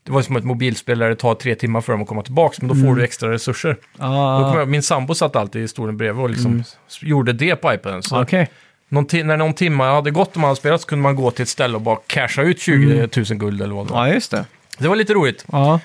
[0.03, 2.55] Det var som ett mobilspel där det tar tre timmar för dem att komma tillbaka,
[2.59, 2.95] men då får Mm.
[2.95, 3.77] du extra resurser.
[3.93, 4.15] Då kommer
[4.53, 7.73] Ja, jag, min sambo satt alltid i stolen bredvid och liksom s- gjorde det på
[7.73, 8.03] iPaden.
[8.03, 8.49] Så okej.
[8.89, 11.43] någon när någon timme hade gått och man hade spelat så kunde man gå till
[11.43, 14.07] ett ställe och bara casha ut 20 000 guld eller vad det var.
[14.07, 14.45] Ja, just det.
[14.77, 15.45] Det var lite roligt.
[15.51, 15.79] Ja,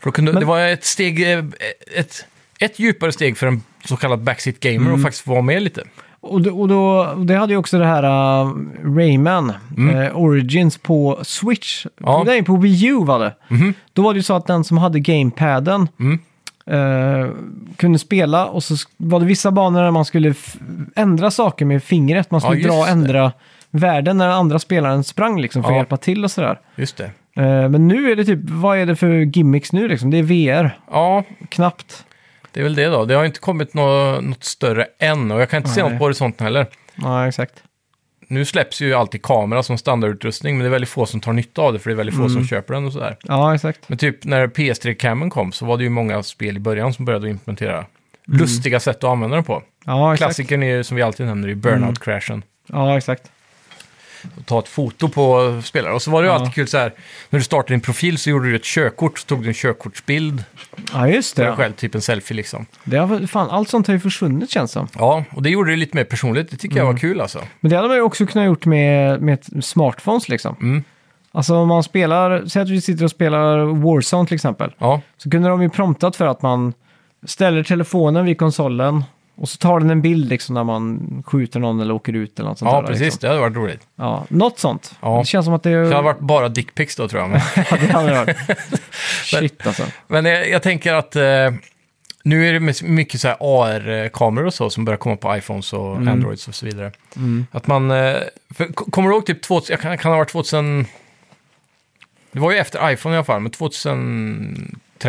[0.00, 1.44] För då kunde, Men- Det var ett steg, eh,
[1.94, 2.24] ett,
[2.58, 4.94] ett djupare steg för en så kallad backseat gamer Mm.
[4.94, 5.84] att faktiskt vara med lite.
[6.32, 8.02] Och, då, och då, det hade ju också det här
[8.44, 8.52] uh,
[8.96, 9.50] Rayman
[9.94, 11.86] eh, Origins på Switch.
[11.86, 11.92] Mm.
[12.12, 12.22] Ja.
[12.26, 13.34] Nej, på Wii U var det.
[13.48, 13.74] Mhm.
[13.92, 16.18] Då var det ju så att den som hade gamepaden Mm.
[16.66, 17.30] eh,
[17.76, 20.56] kunde spela och så sk- var det vissa banor där man skulle f-
[20.96, 22.30] ändra saker med fingret.
[22.30, 23.32] Man skulle Ja, dra och just ändra
[23.70, 25.78] värden när den andra spelaren sprang liksom för att Ja.
[25.78, 26.58] hjälpa till och sådär.
[26.76, 27.04] Just det.
[27.36, 30.10] Eh, men nu är det typ, vad är det för gimmicks nu liksom?
[30.10, 32.04] Det är VR, Ja, knappt.
[32.54, 33.04] Det är väl det då.
[33.04, 35.90] Det har inte kommit nå, något större än och jag kan inte se Nej.
[35.90, 36.66] något på horisonten heller.
[36.94, 37.62] Ja, exakt.
[38.28, 41.62] Nu släpps ju alltid kamera som standardutrustning, men det är väldigt få som tar nytta
[41.62, 42.32] av det, för det är väldigt få Mm.
[42.32, 43.16] som köper den och sådär.
[43.22, 43.88] Ja, exakt.
[43.88, 47.28] Men typ när PS3-camen kom så var det ju många spel i början som började
[47.30, 47.84] implementera
[48.26, 49.62] lustiga sätt att använda den på.
[49.84, 50.26] Ja, exakt.
[50.26, 52.42] Klassikern är ju, som vi alltid nämner, i Burnout-crashen.
[52.66, 53.30] Ja, exakt.
[54.36, 55.92] Och ta ett foto på spelare.
[55.94, 56.38] Och så var det ju Ja.
[56.38, 56.92] alltid kul så här,
[57.30, 60.44] när du startade din profil så gjorde du ett körkort, så tog du en körkortsbild
[60.92, 61.56] Ja, just på dig det.
[61.56, 62.66] själv, typ en selfie liksom.
[62.84, 64.88] det har, fan, allt sånt har ju försvunnit känns som.
[64.98, 66.50] Ja, och det gjorde det lite mer personligt.
[66.50, 66.94] Det tycker jag Mm.
[66.94, 67.38] var kul alltså.
[67.60, 70.56] Men det hade man ju också kunnat gjort med, med ett smartphones liksom.
[70.60, 70.84] Mm.
[71.32, 74.72] Alltså om man spelar, säg att vi sitter och spelar Warzone till exempel.
[74.78, 76.72] Ja, Så kunde de ju promptat för att man
[77.26, 79.04] ställer telefonen vid konsolen
[79.36, 82.48] och så tar den en bild liksom när man skjuter någon eller åker ut eller
[82.48, 82.86] något sånt ja där.
[82.88, 83.02] precis.
[83.04, 83.18] Liksom.
[83.20, 83.86] Det hade varit roligt.
[83.96, 84.94] Ja, något sånt.
[85.00, 85.18] Ja.
[85.18, 85.70] Det känns som att det...
[85.70, 87.30] Det hade varit bara dickpics då tror jag.
[87.30, 88.36] Men, Ja, det hade varit.
[89.24, 89.82] Shit alltså.
[90.06, 91.22] men jag, jag tänker att eh,
[92.24, 95.72] nu är det my- mycket så här AR-kameror och så som börjar komma på iPhones
[95.72, 96.08] och Mm.
[96.08, 96.92] Androids och så vidare.
[97.50, 97.90] Att man...
[97.90, 98.16] eh,
[98.54, 100.86] För, kommer du ihåg typ 2000, jag kan, kan ha varit 2000...
[102.32, 103.50] Det var ju efter iPhone i alla fall, men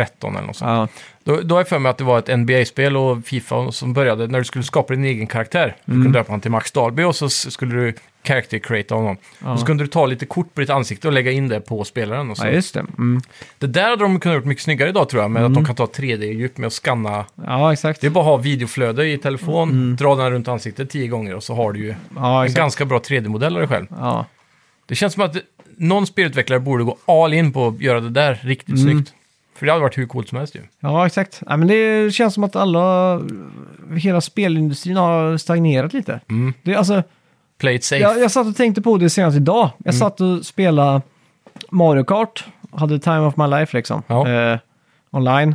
[0.04, 0.70] 2013 eller något sånt.
[0.70, 0.88] Ja,
[1.24, 4.26] Då, då har jag för mig att det var ett NBA-spel och Fifa som började
[4.26, 5.76] när du skulle skapa din egen karaktär.
[5.84, 6.04] Du Mm.
[6.04, 7.94] kunde döpa honom till Max Dalby och så skulle du
[8.24, 9.16] character create honom.
[9.44, 9.52] Ja.
[9.52, 11.84] Och så kunde du ta lite kort på ditt ansikte och lägga in det på
[11.84, 12.30] spelaren.
[12.30, 12.46] Och så.
[12.46, 12.80] ja just det.
[12.98, 13.20] Mm.
[13.58, 15.74] Det där hade de kunnat gjort mycket snyggare idag tror jag, med att de kan
[15.74, 17.24] ta 3D-djup med att scanna.
[17.46, 18.00] Ja, exakt.
[18.00, 21.42] Det är bara att ha videoflöde i telefon, dra den runt ansiktet tio gånger och
[21.42, 23.86] så har du ju Ja, en ganska bra 3D-modell av dig själv.
[23.90, 24.26] Ja.
[24.86, 25.36] Det känns som att
[25.78, 28.92] någon spelutvecklare borde gå all in på att göra det där riktigt Mm.
[28.92, 29.14] snyggt.
[29.58, 30.60] För det hade varit hur coolt som helst ju.
[30.80, 31.42] ja, exakt.
[31.46, 33.20] Ja, men det känns som att alla,
[33.96, 36.20] hela spelindustrin har stagnerat lite.
[36.30, 36.54] Mm.
[36.62, 37.02] Det, alltså,
[37.58, 38.02] Play it safe.
[38.02, 39.70] jag, jag satt och tänkte på det senast idag.
[39.78, 39.98] Jag Mm.
[40.00, 41.00] satt och spelade
[41.70, 44.28] Mario Kart, hade time of my life liksom, Ja.
[44.28, 44.58] eh,
[45.10, 45.54] online.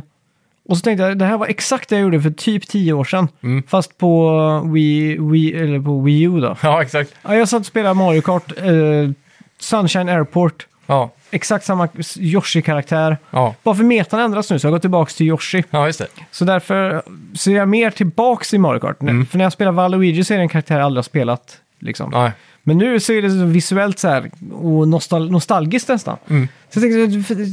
[0.68, 3.04] Och så tänkte jag, det här var exakt det jag gjorde för typ tio år
[3.04, 3.28] sedan.
[3.42, 3.62] Mm.
[3.68, 4.38] Fast på
[4.72, 6.56] Wii, Wii, eller på Wii U då.
[6.62, 7.14] Ja, exakt.
[7.22, 9.10] Ja, jag satt och spelade Mario Kart, eh,
[9.58, 13.18] Sunshine Airport, Ja, exakt samma Yoshi-karaktär.
[13.30, 13.54] ja.
[13.62, 15.64] Bara för metan ändras nu så jag går tillbaka till Yoshi.
[15.70, 16.06] ja just det.
[16.30, 17.02] Så därför
[17.34, 19.02] ser jag mer tillbaks i Mario Kart.
[19.02, 19.26] Mm.
[19.26, 22.10] För när jag spelar Waluigi så är det en karaktär jag aldrig har spelat Liksom.
[22.10, 22.30] Nej.
[22.62, 26.16] Men nu så är det så visuellt så här och nostal nostalgiskt nästan.
[26.28, 26.48] Mm.
[26.70, 27.44] Så jag tänkte,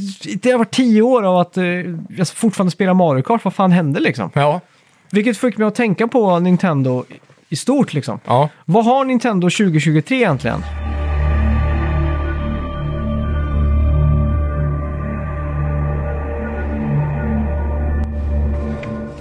[0.42, 1.64] det har varit tio år av att eh,
[2.08, 3.44] jag fortfarande spelar Mario Kart.
[3.44, 4.30] Vad fan hände liksom?
[4.34, 4.60] Ja.
[5.10, 7.04] Vilket fick mig att tänka på Nintendo
[7.48, 8.20] i stort liksom.
[8.26, 8.48] Ja.
[8.64, 10.62] Vad har Nintendo 2023 egentligen?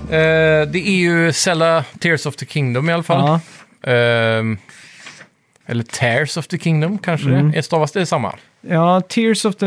[0.10, 3.20] Eh, det är ju Zelda Tears of the Kingdom i alla fall.
[3.28, 3.40] Ja,
[3.92, 4.58] Ehm,
[5.66, 7.52] eller Tears of the Kingdom kanske Mm.
[7.52, 7.62] det är.
[7.62, 8.36] Stavas det samma?
[8.62, 9.66] ja, Tears of the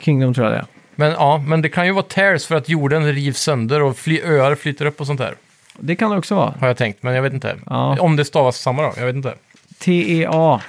[0.00, 0.66] Kingdom tror jag det är.
[0.94, 4.20] Men ja, men det kan ju vara Tears för att jorden rivs sönder och fly,
[4.24, 5.34] öar flyter upp och sånt där.
[5.78, 6.54] Det kan det också vara.
[6.60, 7.56] Har jag tänkt, men jag vet inte.
[7.66, 7.96] Ja.
[8.00, 9.34] Om det stavas samma då, jag vet inte.
[9.78, 10.60] T-E-A.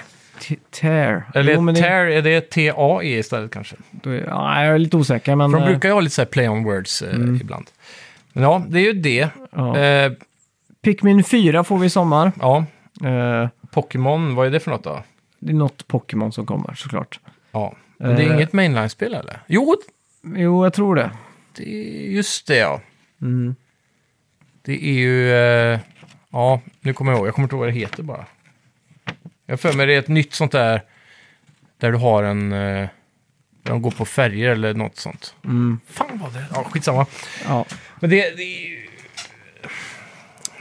[0.71, 1.23] Tear.
[1.33, 3.75] Eller Jo, men det- tear, är det T-A-E istället kanske?
[4.03, 5.51] är- Ja, jag är lite osäker, men...
[5.51, 7.65] För de eh, brukar ju ha lite så här play on words eh, ibland.
[8.41, 9.29] Ja, det är ju det.
[9.51, 9.77] ja.
[9.79, 10.11] Eh,
[10.81, 12.31] Pikmin 4 får vi i sommar.
[12.41, 12.65] ja,
[13.03, 15.03] Eh, Pokémon, vad är det för något då?
[15.39, 17.19] det är något Pokémon som kommer såklart.
[17.51, 18.35] Ja, men det är Eh.
[18.35, 19.39] inget mainline-spel eller?
[19.47, 19.75] Jo,
[20.35, 21.11] Jo, jag tror det.
[21.55, 21.63] det
[22.11, 22.81] just det ja.
[23.21, 23.55] Mm.
[24.61, 25.31] Det är ju...
[25.33, 25.79] Eh,
[26.31, 27.27] ja, nu kommer jag ihåg.
[27.27, 28.25] Jag kommer inte ihåg vad det heter bara.
[29.45, 30.81] Jag har för mig det är ett nytt sånt där...
[31.77, 32.51] Där du har en...
[32.53, 32.87] Eh,
[33.63, 35.35] där de går på färger eller något sånt.
[35.43, 35.79] Mm.
[35.87, 36.45] Fan vad det...
[36.53, 37.05] Ja, skitsamma.
[37.47, 37.65] Ja.
[37.99, 38.69] Men det, det.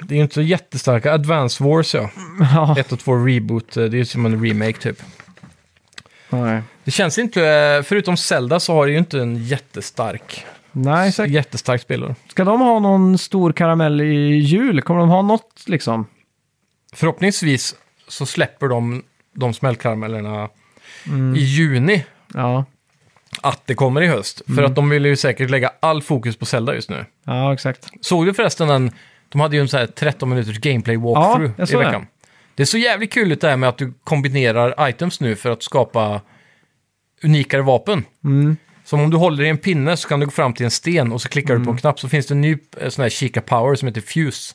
[0.03, 1.13] Det är ju inte så jättestarka.
[1.13, 2.11] Advance Wars ja.
[2.55, 2.77] ja.
[2.79, 3.77] 1 och 2 reboot.
[3.77, 5.03] eh, Det är ju som en remake typ.
[6.29, 6.63] Nej.
[6.85, 7.47] Det känns inte...
[7.47, 10.45] eh, Förutom Zelda så har det ju inte en jättestark...
[10.73, 11.33] Nej, säkert.
[11.33, 12.15] Jättestark spelare.
[12.29, 14.83] Ska de ha någon stor karamell i jul?
[14.83, 16.07] Kommer de ha något liksom?
[16.93, 17.75] Förhoppningsvis
[18.09, 19.03] så släpper de
[19.35, 20.49] de smällkaramellerna
[21.07, 21.35] Mm.
[21.37, 22.05] i juni.
[22.35, 22.65] Ja,
[23.41, 24.43] att det kommer i höst.
[24.55, 27.05] För att de vill ju säkert lägga all fokus på Zelda just nu.
[27.25, 27.89] ja exakt.
[28.01, 28.91] Såg du förresten den?
[29.29, 31.87] De hade ju en sån här 13 minuters gameplay walkthrough Ja, jag i såg det.
[31.87, 32.07] veckan.
[32.55, 35.51] Det är så jävligt kul ut det här med att du kombinerar items nu för
[35.51, 36.21] att skapa
[37.23, 38.05] unikare vapen.
[38.25, 38.57] Mm.
[38.85, 41.13] Som om du håller i en pinne så kan du gå fram till en sten
[41.13, 41.67] och så klickar du Mm.
[41.67, 44.01] på en knapp så finns det en ny eh, sån här kika power som heter
[44.01, 44.55] Fuse.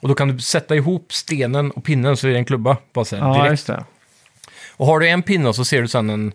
[0.00, 2.76] Och då kan du sätta ihop stenen och pinnen så är det en klubba.
[2.92, 3.50] Bara så här, Ja, direkt.
[3.50, 3.84] just det.
[4.76, 6.32] Och har du en pinne så ser du sen en,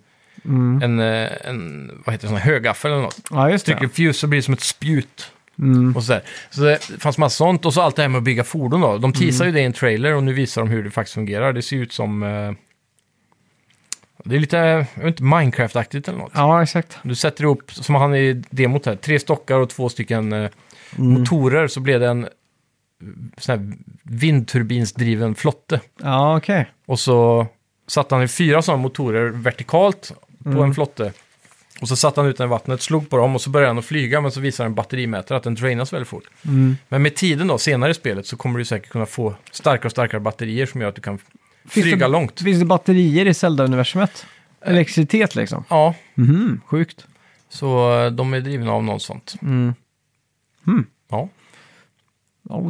[0.47, 0.81] Mm.
[0.83, 3.21] en, eh, en vad heter det, sån här högaffel eller något.
[3.31, 3.89] Ja, just Trycker det.
[3.89, 5.31] fuse så blir det som ett spjut.
[5.59, 5.95] Mm.
[5.95, 6.21] Och så, där.
[6.49, 7.65] så det fanns massa sånt.
[7.65, 8.97] Och så allt det här med att bygga fordon då.
[8.97, 9.55] De teasar Mm.
[9.55, 11.53] ju det i en trailer och nu visar de hur det faktiskt fungerar.
[11.53, 12.23] Det ser ut som...
[12.23, 12.51] Eh,
[14.23, 14.57] det är lite,
[14.93, 16.31] jag vet inte, Minecraft-aktigt eller något.
[16.35, 16.97] Ja, exakt.
[17.03, 20.49] Du sätter ihop, som han i demot här, tre stockar och två stycken eh,
[20.97, 21.11] Mm.
[21.19, 22.29] motorer så blev det en eh,
[23.37, 23.73] sån här
[24.03, 25.79] vindturbinsdriven flotte.
[26.03, 26.71] Ja, okej.
[26.85, 27.47] Och så
[27.87, 30.11] satte han i fyra sådana motorer vertikalt
[30.43, 30.63] på Mm.
[30.63, 31.13] en flotte.
[31.81, 33.77] Och så satte han ut den i vattnet, slog på dem och så började han
[33.77, 36.23] att flyga men så visar en batterimätare att den drainas väldigt fort.
[36.45, 36.77] Mm.
[36.89, 39.91] Men med tiden då, senare i spelet, så kommer du säkert kunna få starkare och
[39.91, 41.19] starkare batterier som gör att du kan
[41.69, 42.41] flyga det, långt.
[42.41, 44.25] Finns det batterier i Zelda-universumet?
[44.61, 45.63] Elektricitet liksom?
[45.69, 47.05] Ja, Mhm, sjukt.
[47.49, 49.35] så eh, de är drivna av något sånt.
[49.41, 49.73] Mm.
[50.65, 50.73] Ja,
[51.09, 51.29] Ja,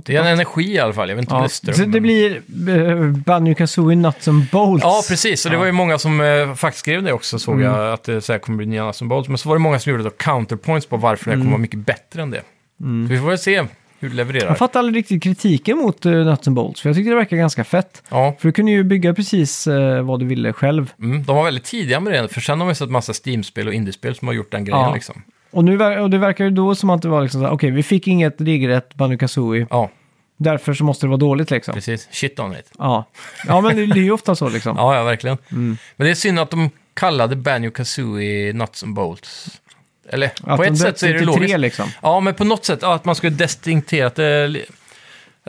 [0.06, 1.76] det är en energi i alla fall, jag vet inte om det är ström.
[1.76, 4.84] Så det men- blir uh, Banjo Kazooie Nuts and Bolts?
[4.84, 5.46] Ja, precis.
[5.46, 5.60] Och det Ja.
[5.60, 7.66] var ju många som eh, faktiskt skrev det också, såg Mm.
[7.74, 9.30] jag, att det så här kommer bli nya Nuts and Bolts.
[9.30, 11.40] Men så var det många som gjorde då counterpoints på varför det Mm.
[11.46, 12.42] kommer vara mycket bättre än det.
[12.80, 13.66] Så vi får väl se
[14.00, 14.48] hur det levererar.
[14.48, 17.38] Jag fattar aldrig riktigt kritiken mot uh, Nuts and Bolts, för jag tyckte det verkar
[17.38, 18.04] ganska fett.
[18.10, 20.92] Ja, För du kunde ju bygga precis eh, vad du ville själv.
[21.02, 23.74] mm, de var väldigt tidiga med det, för sen har vi sett massa Steam-spel och
[23.74, 24.94] indiespel som har gjort den grejen Ja.
[24.94, 25.22] liksom.
[25.58, 27.54] Och, nu, ver- och det verkar ju då som att det var liksom så här,
[27.54, 29.90] okej, vi fick inget regelrätt Banjo Kazooie, Ja,
[30.38, 31.74] därför så måste det vara dåligt liksom.
[31.74, 32.08] precis.
[32.12, 32.72] Shit on it.
[32.78, 33.06] Ja.
[33.48, 34.76] ja, men det, det är ju ofta så liksom.
[34.78, 35.38] Ja, ja, verkligen.
[35.52, 35.78] Mm.
[35.96, 39.62] Men det är synd att de kallade Banjo Kazooie Nuts and Bolts.
[40.10, 41.48] Eller Att på de ett sätt döpte så är det till logiskt.
[41.50, 41.90] tre liksom.
[42.02, 44.26] Ja, men på något sätt ja, att man skulle distinkterat det.
[44.26, 44.66] Eller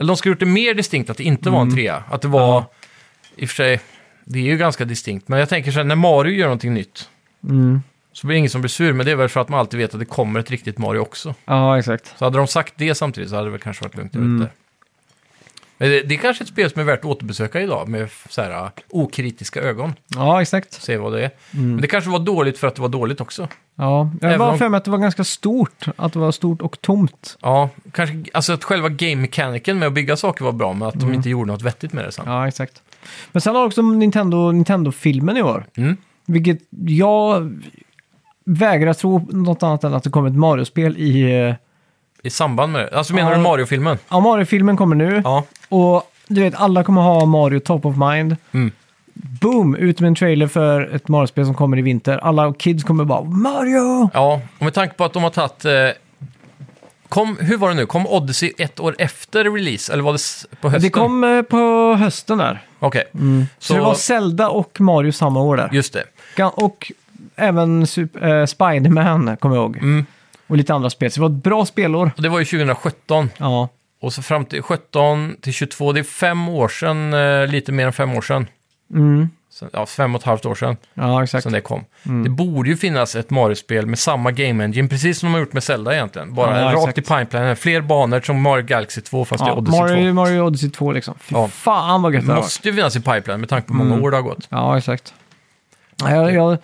[0.07, 2.03] de skulle gjort det mer distinkt att det inte var en trea.
[2.11, 2.63] Att det var, Mm.
[3.35, 3.79] I och för sig,
[4.25, 5.27] det är ju ganska distinkt.
[5.27, 7.09] Men jag tänker så här, när Mario gör någonting nytt
[7.43, 7.81] Mm.
[8.19, 8.93] Så blir det ingen som blir sur.
[8.93, 10.99] Men det är väl för att man alltid vet att det kommer ett riktigt Mario
[10.99, 11.35] också.
[11.45, 12.13] Ja, exakt.
[12.17, 14.13] Så hade de sagt det samtidigt så hade det väl kanske varit lugnt.
[14.13, 14.41] Jag vet Mm.
[14.41, 14.53] inte.
[15.81, 18.41] Men det, det är kanske ett spel som är värt att återbesöka idag med så
[18.41, 19.93] här uh, okritiska ögon.
[20.07, 20.73] Ja, exakt.
[20.73, 21.31] Se vad det är.
[21.53, 21.69] Mm.
[21.71, 23.47] Men det kanske var dåligt för att det var dåligt också.
[23.75, 25.85] Ja, jag Även om- för mig att det var ganska stort.
[25.95, 27.37] Att det var stort och tomt.
[27.41, 31.07] Ja, kanske, alltså att själva game-mekaniken med att bygga saker var bra, men att Mm.
[31.07, 32.25] de inte gjorde något vettigt med det sen.
[32.27, 32.81] Ja, exakt.
[33.31, 35.65] Men sen har också Nintendo, Nintendo-filmen i år.
[35.75, 35.97] Mm.
[36.25, 37.61] Vilket jag
[38.57, 41.21] vägrar tro något annat än att det kommer ett Mario-spel i...
[41.47, 41.55] eh,
[42.23, 42.97] I samband med det.
[42.97, 43.37] Alltså menar Ja.
[43.37, 43.97] du Mario-filmen?
[44.09, 45.21] Ja, Mario-filmen kommer nu.
[45.23, 45.43] Ja.
[45.69, 48.35] Och du vet, alla kommer ha Mario top of mind.
[48.51, 48.71] Mm.
[49.13, 49.75] Boom!
[49.75, 52.17] Ut med en trailer för ett Mario-spel som kommer i vinter.
[52.17, 54.09] Alla kids kommer bara Mario!
[54.13, 55.71] Ja, och med tanke på att de har tagit eh,
[57.09, 57.85] Kom, hur var det nu?
[57.85, 59.93] Kom Odyssey ett år efter release?
[59.93, 60.81] Eller var det s- på hösten?
[60.83, 62.61] Det kom eh, på hösten där.
[62.79, 63.03] Okej,
[63.59, 65.69] Så, det var Zelda och Mario samma år där.
[65.71, 66.03] just det.
[66.35, 66.91] Ga- Och
[67.35, 69.77] även Sup- eh, Spider-Man, kommer jag ihåg.
[69.77, 70.05] Mm.
[70.47, 71.11] Och lite andra spel.
[71.11, 72.11] Så det var ett bra spelår.
[72.17, 73.29] Och det var ju 2017.
[73.37, 73.69] Ja,
[74.01, 77.85] Och så fram till 17 till 22, det är fem år sedan, eh, lite mer
[77.85, 78.47] än fem år sedan.
[78.93, 79.29] mm.
[79.51, 81.43] Så, ja, fem och ett halvt år sedan ja exakt.
[81.43, 81.83] sedan det kom.
[82.05, 82.23] Mm.
[82.23, 85.53] Det borde ju finnas ett Mario-spel med samma game engine, precis som de har gjort
[85.53, 86.33] med Zelda egentligen.
[86.33, 86.97] Bara Ja, rakt exakt.
[86.97, 90.13] i pipeline, fler banor som Mario Galaxy 2 fast det är Ja, Odyssey Mario, 2.
[90.13, 91.15] Mario Odyssey 2 liksom.
[91.21, 91.47] Fy Ja.
[91.47, 93.93] fan vad gött Det det måste ju finnas i pipeline med tanke på hur många
[93.93, 94.03] Mm.
[94.05, 94.47] år det har gått.
[94.49, 95.13] Ja, exakt.
[96.01, 96.57] Ja, Jag, jag,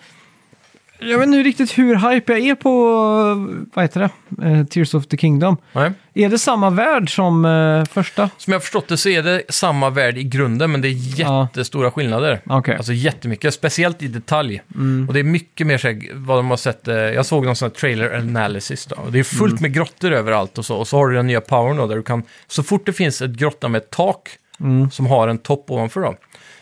[0.98, 2.70] jag vet inte riktigt hur hype jag är på,
[3.74, 4.10] vad heter det,
[4.42, 5.56] Eh, Tears of the Kingdom.
[5.72, 5.92] Nej.
[6.14, 8.30] Är det samma värld som eh, första?
[8.38, 11.20] Som jag har förstått det så är det samma värld i grunden, men det är
[11.20, 11.42] Ja.
[11.42, 12.40] jättestora skillnader.
[12.46, 12.76] Okej.
[12.76, 14.62] Alltså jättemycket, speciellt i detalj.
[14.74, 15.08] Mm.
[15.08, 16.88] Och det är mycket mer så här, vad de har sett.
[16.88, 18.96] eh, Jag såg någon sån här trailer analysis då.
[18.96, 19.62] Och det är fullt Mm.
[19.62, 20.76] med grottor överallt och så.
[20.76, 23.22] Och så har du den nya powern då, där du kan, så fort det finns
[23.22, 24.28] ett grotta med ett tak
[24.60, 24.90] Mm.
[24.90, 26.14] som har en topp ovanför då,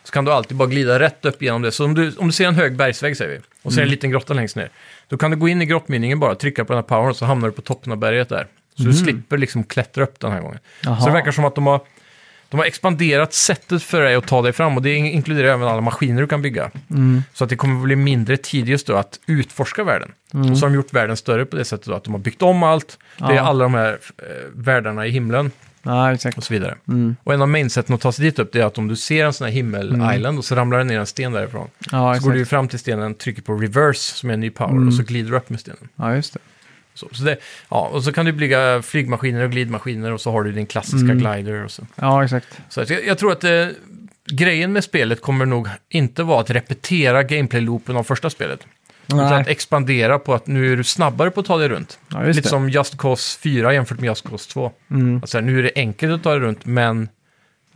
[0.05, 1.73] så kan du alltid bara glida rätt upp genom det.
[1.73, 3.91] Så om du, om du ser en hög bergsvägg säger vi, och det en Mm.
[3.91, 4.69] liten grotta längst ner,
[5.09, 7.25] då kan du gå in i grottmynningen bara, trycka på den här powern och så
[7.25, 8.47] hamnar du på toppen av berget där.
[8.77, 10.59] Så du slipper liksom klättra upp den här gången.
[10.59, 10.95] Mm.
[10.95, 11.01] Jaha.
[11.01, 11.81] Så det verkar som att de har,
[12.49, 15.81] de har expanderat sättet för dig att ta dig fram och det inkluderar även alla
[15.81, 16.71] maskiner du kan bygga.
[16.91, 17.23] Mm.
[17.35, 20.13] Så att det kommer bli mindre tid just då att utforska världen.
[20.33, 22.43] Och så har de gjort världen större på det sättet då, att de har byggt
[22.43, 22.99] om allt.
[23.19, 23.41] Det är Ja.
[23.43, 25.51] alla de här eh, världarna i himlen
[25.85, 26.39] Ja, exakt.
[26.39, 26.75] och så vidare.
[26.89, 27.17] Mm.
[27.25, 29.25] Och en av mainsätten att ta sig dit upp det är att om du ser
[29.25, 31.69] en sån här himmel-island och så ramlar det ner en sten därifrån.
[31.93, 34.87] Ja, Så går du fram till stenen, trycker på reverse som är en ny power
[34.87, 35.89] och så glider du upp med stenen.
[35.97, 36.41] Ja, just det.
[36.95, 37.37] Så, så det,
[37.69, 41.15] ja, och så kan du bygga flygmaskiner och glidmaskiner och så har du din klassiska
[41.15, 41.83] glider och så.
[41.97, 42.61] Ja, exakt.
[42.69, 43.67] Så jag, jag tror att eh,
[44.27, 48.67] grejen med spelet kommer nog inte vara att repetera gameplay-loopen av första spelet.
[49.07, 51.99] Utan att expandera på att nu är du snabbare på att ta dig runt.
[52.09, 52.49] Ja, Lite det.
[52.49, 54.73] som Just Cause 4 jämfört med Just Cause 2.
[54.91, 55.17] Mm.
[55.17, 57.09] Alltså, nu är det enkelt att ta dig runt, men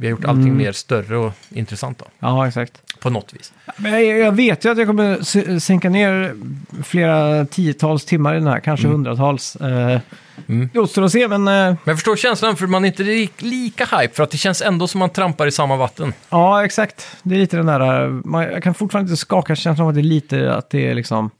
[0.01, 2.83] vi har gjort allting mer större och intressant då, Ja, exakt.
[3.01, 3.53] på något vis.
[3.77, 6.35] Men jag, jag vet ju att jag kommer sänka ner
[6.83, 9.57] flera tiotals timmar i den här, kanske hundratals.
[9.57, 10.01] Eh,
[10.49, 10.71] Mm.
[10.73, 13.31] Det återstår att se, men eh, Men jag förstår känslan, för man är inte li-
[13.39, 16.13] lika hype, för att det känns ändå som man trampar i samma vatten.
[16.31, 17.07] ja, exakt.
[17.23, 19.95] Det är lite den där, eh, man, jag kan fortfarande inte skaka känslan av att
[19.95, 21.31] det är lite, att det är liksom,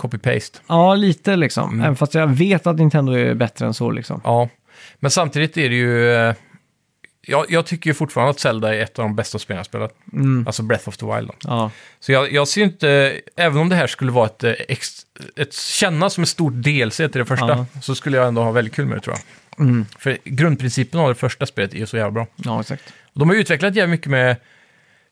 [0.00, 0.58] Copy-paste.
[0.66, 1.68] ja, lite liksom.
[1.72, 1.80] Mm.
[1.80, 4.20] Även fast jag vet att Nintendo är bättre än så liksom.
[4.24, 4.48] Ja,
[5.00, 6.34] men samtidigt är det ju...
[7.26, 9.94] Jag, jag tycker ju fortfarande att Zelda är ett av de bästa spelen jag spelat.
[10.12, 10.46] Mm.
[10.46, 11.28] Alltså Breath of the Wild.
[11.28, 11.34] Då.
[11.40, 11.70] Ja,
[12.00, 14.88] Så jag, jag ser inte, även om det här skulle vara ett, eh, ex,
[15.36, 17.66] ett kännas som ett stort DLC till det första, Ja.
[17.82, 19.16] så skulle jag ändå ha väldigt kul med det tror
[19.56, 19.66] jag.
[19.66, 19.86] mm.
[19.98, 22.26] För grundprincipen av det första spelet är ju så jävla bra.
[22.36, 22.82] ja exakt.
[23.12, 24.36] Och de har utvecklat jävligt mycket med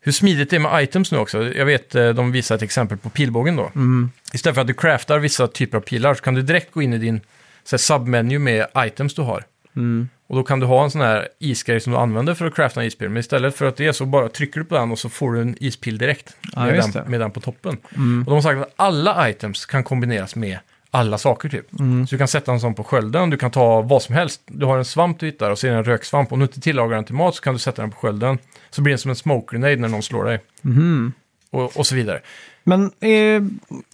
[0.01, 1.53] hur smidigt det är med items nu också.
[1.55, 3.71] Jag vet, eh, de visar ett exempel på pilbågen då.
[3.75, 4.11] Mm.
[4.33, 6.93] Istället för att du craftar vissa typer av pilar så kan du direkt gå in
[6.93, 7.21] i din
[7.65, 9.45] så här, submenu med items du har.
[9.77, 10.09] Mm.
[10.33, 12.81] Och då kan du ha en sån här isgrej som du använder för att crafta
[12.81, 13.09] en ispil.
[13.09, 15.33] Men istället för att det är så bara trycker du på den och så får
[15.33, 16.37] du en ispil direkt.
[16.55, 17.77] Ja, med, den, med den på toppen.
[17.97, 18.19] Mm.
[18.19, 20.59] Och de har sagt att alla items kan kombineras med
[20.91, 21.81] alla saker typ.
[21.81, 22.07] Mm.
[22.07, 24.41] Så du kan sätta en sån på skölden, du kan ta vad som helst.
[24.47, 26.33] Du har en svamp du hittar och så är det en röksvamp.
[26.33, 28.39] Om du inte tillagar den till mat så kan du sätta den på skölden.
[28.71, 30.41] Så blir den som en smoke grenade när någon slår dig.
[30.63, 31.13] Mhm.
[31.51, 32.21] Och, och så vidare.
[32.65, 33.43] Men eh,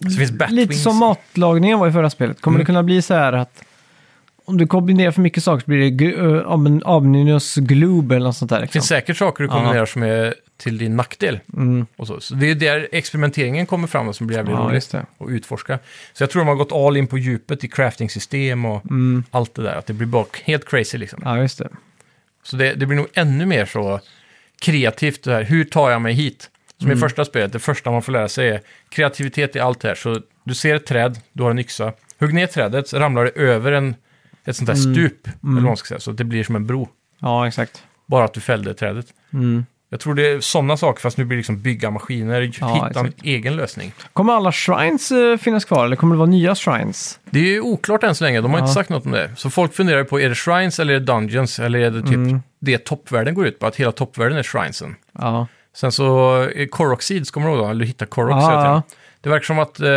[0.03, 2.61] Så finns lite som matlagningen var i förra spelet, kommer Mm.
[2.61, 3.63] det kunna bli så här att
[4.49, 6.05] om du kombinerar för mycket saker så blir det
[6.45, 8.57] omin- ominous gloob eller något sånt där.
[8.57, 8.79] Det Liksom.
[8.79, 11.39] finns säkert saker du kombinerar som är till din nackdel.
[11.53, 11.85] Mm.
[11.95, 12.19] Och så.
[12.19, 15.05] så det är där experimenteringen kommer fram och som blir jävligt Ja, roligt det.
[15.19, 15.79] att utforska.
[16.13, 19.23] Så jag tror de har gått all in på djupet i crafting-system och Mm.
[19.31, 19.75] allt det där.
[19.75, 21.21] Att det blir bara helt crazy liksom.
[21.25, 21.69] Ja, just det.
[22.43, 23.99] Så det, det blir nog ännu mer så
[24.61, 25.43] kreativt det här.
[25.43, 26.49] Hur tar jag mig hit?
[26.77, 26.97] Som Mm.
[26.97, 29.95] i första spelet, det första man får lära sig är kreativitet i allt det här.
[29.95, 31.93] Så du ser ett träd, du har en yxa.
[32.19, 33.95] Hugg ner trädet, så ramlar det över en,
[34.49, 34.93] ett sånt där Mm.
[34.95, 35.99] stup, eller vad man ska säga.
[35.99, 36.89] Så att det blir som en bro.
[37.19, 37.83] Ja, exakt.
[38.05, 39.05] Bara att du fällde trädet.
[39.33, 39.65] Mm.
[39.91, 42.85] Jag tror det är sådana saker, fast nu blir det liksom bygga maskiner, hitta en
[43.05, 43.23] exakt.
[43.23, 43.91] egen lösning.
[44.13, 47.19] Kommer alla shrines eh, finnas kvar eller kommer det vara nya shrines?
[47.29, 48.63] Det är ju oklart än så länge, de har Ja.
[48.63, 49.31] inte sagt något om det.
[49.35, 51.59] Så folk funderar ju på, är det shrines eller är det dungeons?
[51.59, 52.39] Eller är det typ Mm.
[52.59, 54.95] det toppvärlden går ut på, att hela toppvärlden är shrinesen?
[55.19, 55.47] Ja.
[55.75, 56.47] Sen så,
[56.99, 57.69] Seeds, kommer du ihåg då?
[57.69, 58.81] Eller du hittar Korok, Ja, ja.
[59.21, 59.87] Det verkar som att eh,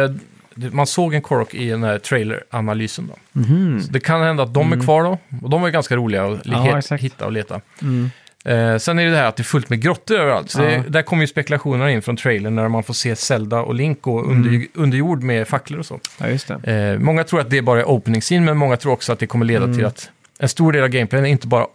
[0.54, 3.40] man såg en Korok i den här trailer-analysen då.
[3.40, 3.80] Mhm.
[3.82, 6.40] Så det kan hända att de är kvar då, och de är ganska roliga att
[6.44, 7.02] Ja, exakt.
[7.02, 7.60] hitta och leta.
[7.82, 8.10] Mm.
[8.44, 10.50] Eh, sen är det det här att det är fullt med grottor överallt.
[10.50, 10.66] Så Ja.
[10.66, 14.00] det, där kommer ju spekulationerna in från trailern när man får se Zelda och Link
[14.02, 14.68] gå under, Mm.
[14.74, 16.00] under jord med facklor och så.
[16.18, 16.72] Ja, just det.
[16.92, 19.26] Eh, många tror att det bara är opening scene, men många tror också att det
[19.26, 19.76] kommer leda Mm.
[19.76, 21.66] till att en stor del av gameplayen är inte bara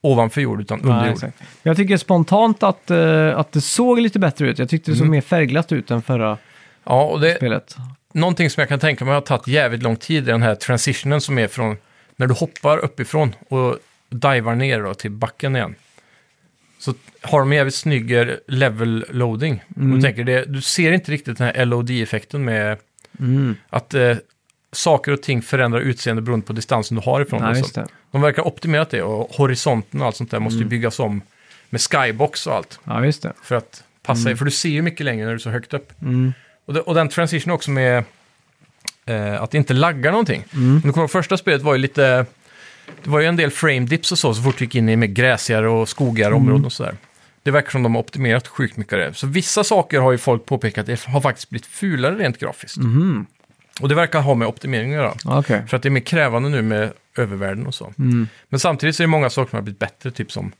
[0.00, 1.14] ovanför jord, utan under Ja, jord.
[1.14, 1.38] exakt.
[1.62, 4.58] Jag tycker spontant att, eh, att det såg lite bättre ut.
[4.58, 5.10] Jag tyckte det såg Mm.
[5.10, 6.38] mer färgglatt ut än förra
[6.84, 7.76] Ja, och det, spelet.
[8.12, 11.20] någonting som jag kan tänka mig har tagit jävligt lång tid är den här transitionen
[11.20, 11.76] som är från
[12.16, 13.78] när du hoppar uppifrån och
[14.10, 15.74] divar ner då till backen igen.
[16.78, 19.62] Så har de jävligt snygg level loading.
[19.76, 19.90] Mm.
[19.90, 22.78] Och du, tänker det, du ser inte riktigt den här LOD-effekten med
[23.20, 23.56] Mm.
[23.70, 24.16] att eh,
[24.72, 27.58] saker och ting förändrar utseende beroende på distansen du har ifrån Nej, det.
[27.58, 27.86] just Så det.
[28.10, 30.66] De verkar ha optimerat det och horisonten och allt sånt där måste Mm.
[30.66, 31.22] ju byggas om
[31.70, 32.80] med skybox och allt.
[32.84, 33.32] Ja, just det.
[33.42, 35.92] För att passa För du ser ju mycket längre när du är så högt upp.
[36.02, 36.32] Mm.
[36.66, 38.04] Och, det, och den transition också med
[39.06, 40.44] eh, att det inte laggar någonting.
[40.54, 40.80] Mm.
[40.84, 42.26] Du kommer första spelet var ju lite...
[43.02, 44.96] Det var ju en del frame dips och så, så fort du gick in i
[44.96, 46.42] mer gräsigare och skogigare Mm.
[46.42, 46.94] områden och sådär.
[47.42, 49.14] Det verkar som de har optimerat sjukt mycket av det.
[49.14, 52.76] Så vissa saker har ju folk påpekat det har faktiskt blivit fulare rent grafiskt.
[52.76, 53.26] Mhm.
[53.80, 55.38] Och det verkar ha med optimering att göra.
[55.38, 55.62] Okej.
[55.68, 57.92] För att det är mer krävande nu med övervärlden och så.
[57.98, 58.28] Mm.
[58.48, 60.52] Men samtidigt så är det många saker som har blivit bättre, typ som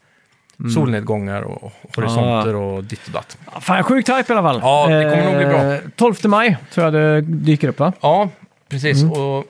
[0.58, 0.70] Mm.
[0.70, 3.38] solnedgångar och horisonter och ditt och datt.
[3.60, 4.60] Fan, sjukt hype i alla fall.
[4.62, 5.74] Ja, det kommer nog bli bra.
[5.74, 7.92] Eh, 12 maj tror jag det dyker upp va?
[8.00, 8.28] Ja,
[8.68, 9.02] precis.
[9.02, 9.12] Mm.
[9.12, 9.44] Och,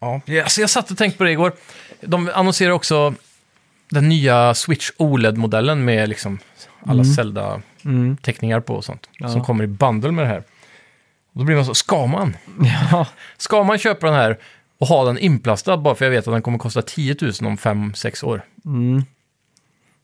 [0.00, 1.52] ja, alltså jag satt och tänkte på det igår.
[2.00, 3.14] De annonserar också
[3.90, 6.38] den nya Switch OLED-modellen med liksom
[6.86, 9.08] alla Zelda-teckningar på och sånt.
[9.18, 9.28] Ja.
[9.28, 10.42] Som kommer i bundle med det här.
[11.32, 12.36] Då blir man så, ska man?
[12.90, 13.06] Ja.
[13.36, 14.38] Ska man köpa den här
[14.78, 17.56] och ha den inplastad bara för jag vet att den kommer kosta 10 000 om
[17.56, 18.42] 5-6 år?
[18.64, 19.04] Mm.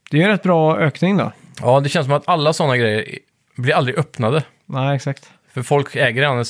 [0.09, 1.31] Det är en rätt bra ökning då.
[1.61, 3.19] Ja, det känns som att alla sådana grejer
[3.55, 4.43] blir aldrig öppnade.
[4.65, 5.31] Nej, exakt.
[5.53, 6.47] För folk äger redan ett,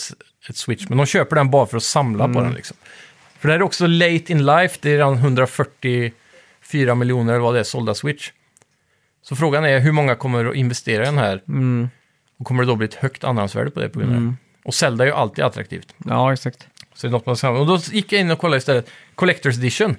[0.49, 2.35] ett Switch, men de köper den bara för att samla Mm.
[2.35, 2.53] på den.
[2.53, 2.77] Liksom.
[3.39, 7.53] För det här är också late in life, det är redan 144 miljoner eller vad
[7.53, 8.31] det är sålda Switch.
[9.21, 11.89] Så frågan är hur många kommer att investera i den här Mm.
[12.39, 14.33] och kommer det då bli ett högt andrahandsvärde på det på grund av det?
[14.65, 15.93] Och Zelda är ju alltid attraktivt.
[16.05, 16.67] Ja, exakt.
[16.93, 18.89] Så det är något man ska Och då gick jag in och kollade istället.
[19.15, 19.95] Collector's Edition.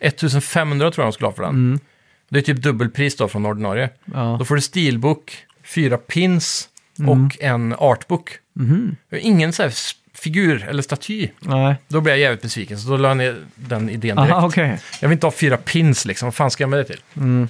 [0.00, 1.50] 1500 tror jag de skulle ha för den.
[1.54, 1.80] Mm.
[2.28, 3.90] Det är typ dubbelpris då från ordinarie.
[4.04, 4.36] Ja.
[4.38, 6.68] Då får du steelbook, fyra pins
[7.00, 7.08] Mm.
[7.26, 8.30] och en artbook.
[8.52, 8.96] Mhm.
[9.12, 9.72] Ingen så här
[10.14, 11.28] figur eller staty.
[11.40, 11.74] Nej.
[11.88, 14.32] Då blir jag jävligt besviken, så då la jag ner den idén direkt.
[14.32, 14.78] Aha, okej.
[15.00, 17.00] Jag vill inte ha fyra pins liksom, vad fan ska jag med det till?
[17.16, 17.48] Mm.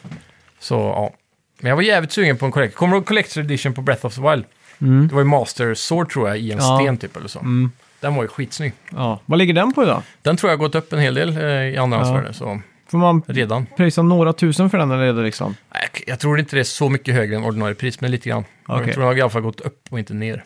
[0.60, 1.14] Så ja.
[1.60, 2.76] Men jag var jävligt sugen på en Collector.
[2.76, 4.44] Kommer du ihåg Collector Edition på Breath of the Wild?
[4.80, 5.08] Mm.
[5.08, 6.78] Det var ju Master Sword tror jag, i en Ja.
[6.80, 7.38] sten typ eller så.
[7.38, 7.72] Mm.
[8.00, 8.72] Den var ju skitsnygg.
[8.90, 9.20] Ja.
[9.26, 10.02] Vad ligger den på idag?
[10.22, 12.60] Den tror jag har gått upp en hel del eh, i andrahandsvärde, så
[12.91, 13.66] Får man redan.
[13.76, 15.57] pröjsa några tusen för den eller är det liksom?
[15.74, 18.45] Nej, jag- tror inte det är så mycket högre än ordinarie pris, men lite grann.
[18.68, 18.84] Okej.
[18.86, 20.45] Jag tror den har i alla fall gått upp och inte ner.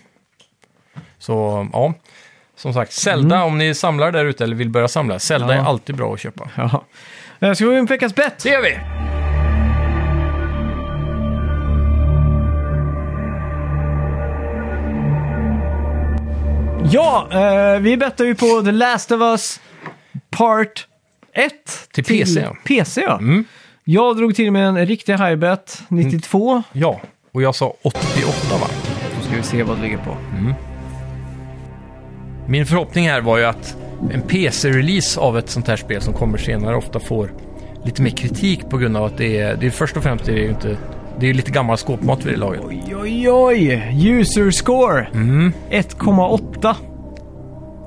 [1.18, 1.94] Så ja,
[2.56, 5.18] som sagt, Zelda om ni samlar där ute eller vill börja samla.
[5.18, 5.56] Zelda Mm.
[5.56, 5.62] Ja.
[5.62, 6.50] är alltid bra att köpa.
[6.56, 6.84] Ja.
[7.40, 8.38] Eh, Ska vi gå in på veckans bett?
[8.42, 8.78] Det gör vi!
[16.92, 19.60] Ja, eh, vi bettar ju på The Last of Us
[20.30, 20.86] Part
[21.34, 21.52] 1.
[21.92, 22.56] Till PC, ja.
[22.66, 23.18] PC, ja.
[23.18, 23.44] Mm.
[23.84, 26.62] Jag drog till med en riktig highbet, 92.
[26.72, 27.00] Ja,
[27.32, 28.66] och jag sa 88 va?
[29.18, 30.16] Då ska vi se vad det ligger på.
[32.48, 33.76] Min förhoppning här var ju att
[34.12, 37.32] en PC-release av ett sånt här spel som kommer senare ofta får
[37.84, 40.32] lite mer kritik på grund av att det är, det är först och främst det
[40.32, 40.76] är ju inte,
[41.20, 42.62] det är lite gammal skåpmat vid det laget.
[42.64, 44.08] Oj, oj, oj!
[44.08, 46.74] User score 1,8.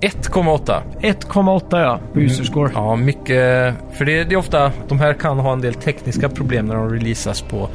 [0.02, 0.82] 1,8.
[1.02, 2.72] 1,8 ja, på user score.
[2.74, 3.76] Ja, mycket.
[3.94, 6.90] För det, det är ofta, de här kan ha en del tekniska problem när de
[6.90, 7.70] releasas på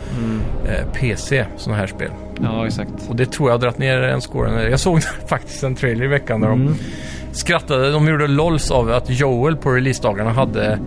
[0.69, 2.11] eh, PC, sådana här spel.
[2.43, 2.91] Ja, exakt.
[3.09, 4.71] Och det tror jag har dragit ner en score.
[4.71, 6.75] Jag såg faktiskt en trailer i veckan där de
[7.33, 7.91] skrattade.
[7.91, 10.79] De gjorde LOLs av att Joel på releasedagarna hade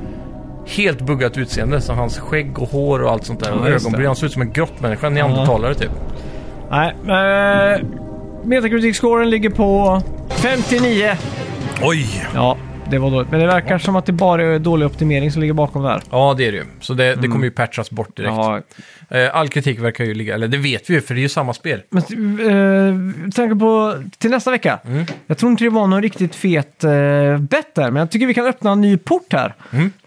[0.67, 1.81] helt buggat utseende.
[1.81, 3.49] Så hans skägg och hår och allt sånt där.
[3.49, 4.07] Ja, och ögonbryn.
[4.07, 5.91] Han såg ut som en grottmänniska, en neandertalare typ.
[6.71, 7.81] Nej, eh,
[8.43, 10.01] Metacritic-scoren ligger på
[10.44, 11.10] 59.
[11.82, 12.26] Oj!
[12.34, 12.58] Ja,
[12.89, 13.32] det var dåligt.
[13.32, 16.02] Men det verkar som att det bara är dålig optimering som ligger bakom där.
[16.10, 16.66] Ja, det är det ju.
[16.80, 18.34] Så det, det kommer ju patchas bort direkt.
[18.36, 18.62] Ja,
[19.10, 21.30] Eh, All kritik verkar ju ligga, eller det vet vi ju för det är ju
[21.30, 21.82] samma spel.
[21.89, 24.80] men eh, tänker på till nästa vecka.
[25.28, 26.91] Jag tror inte det var någon riktigt fet eh,
[27.39, 29.54] bett där, men jag tycker vi kan öppna en ny port här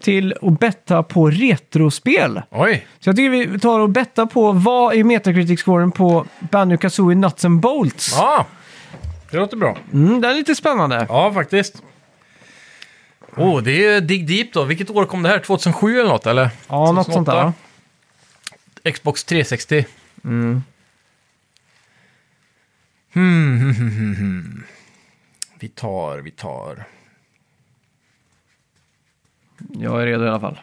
[0.01, 2.41] till att betta på retrospel.
[2.51, 2.87] Oj!
[2.99, 7.45] Så jag tycker vi tar och bettar på vad är Metacritic-scoren på Banjo Kazooie Nuts
[7.45, 8.13] and Bolts.
[8.17, 8.45] Ja!
[9.31, 9.77] Det låter bra.
[9.93, 11.05] Mm, den är lite spännande.
[11.09, 11.83] Ja, faktiskt.
[13.35, 14.63] Oh, det är Dig Deep då.
[14.63, 15.39] Vilket år kom det här?
[15.39, 16.49] 2007 eller något, eller?
[16.67, 17.53] Ja, något sånt där.
[18.83, 18.91] 2008.
[18.91, 19.85] Xbox 360.
[20.23, 20.63] Mm.
[23.13, 24.63] Hmm, hmm, hmm, hmm, hmm.
[25.59, 26.83] Vi tar, vi tar.
[29.57, 30.59] Jag är redo i alla fall.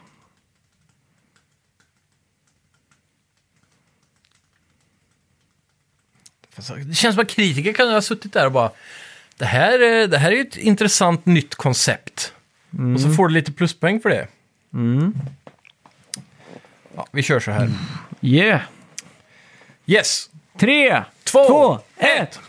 [6.57, 8.71] Det känns som att kritiker kan ha suttit där och bara
[9.39, 12.33] det här, är- det här är ju ett intressant nytt koncept.
[12.95, 14.27] Och så får du lite pluspoäng för det.
[14.75, 15.15] Mm.
[16.97, 17.71] Ja, vi kör så här.
[18.21, 18.61] Yeah!
[19.87, 20.31] Yes!
[20.59, 22.41] Tre, Två, två ett!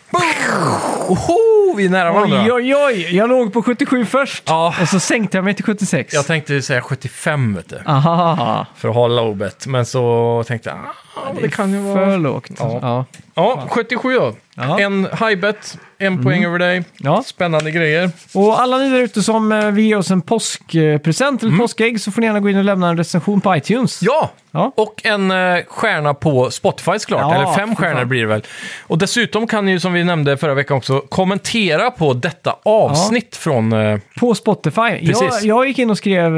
[1.08, 1.34] Oho!
[1.72, 2.44] Oh, vi är nära varandra.
[2.44, 3.16] Oj, oj, oj!
[3.16, 4.76] Jag låg på 77 först Ja.
[4.82, 6.14] och så sänkte jag mig till 76.
[6.14, 7.82] Jag tänkte säga 75, vet du.
[7.86, 9.68] Aha, För att ha low bet.
[9.68, 10.80] Men så tänkte jag,
[11.16, 12.06] ah, det, kan ju vara...
[12.06, 12.52] för lågt.
[12.60, 12.80] Ja.
[12.82, 13.06] Ja.
[13.36, 14.34] Ja, 77 då.
[14.56, 14.80] Ja.
[14.80, 16.84] En high bet, en poäng över dig.
[16.98, 17.24] Ja.
[17.26, 18.10] Spännande grejer.
[18.34, 22.12] Och alla ni där ute som eh, vill ge oss en påskpresent eller påskägg så
[22.12, 24.02] får ni gärna gå in och lämna en recension på iTunes.
[24.02, 24.14] Mm.
[24.14, 24.72] Ja, Ja.
[24.76, 27.22] och en eh, stjärna på Spotify såklart.
[27.22, 28.44] Ja, Eller fem stjärnor blir det väl.
[28.88, 33.36] Och dessutom kan ni ju, som vi nämnde förra veckan också, kommentera på detta avsnitt
[33.36, 33.74] från...
[33.74, 34.82] Eh, På Spotify.
[34.82, 35.44] Jag, Precis.
[35.44, 36.38] jag gick in och skrev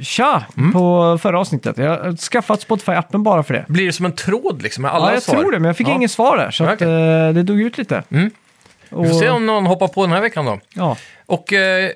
[0.00, 0.72] tja Mm.
[0.72, 1.78] på förra avsnittet.
[1.78, 3.64] Jag har skaffat Spotify-appen bara för det.
[3.68, 5.34] blir det som en tråd liksom med alla ja, jag svar?
[5.34, 5.94] tror det, men jag fick ja.
[5.94, 6.50] inget svar där.
[6.50, 6.88] Så att, Okej.
[6.88, 8.02] eh, det dog ut lite.
[8.10, 8.30] Mm.
[8.90, 10.60] Och, Vi får se om någon hoppar på den här veckan då.
[10.74, 10.96] ja.
[11.26, 11.90] Och eh,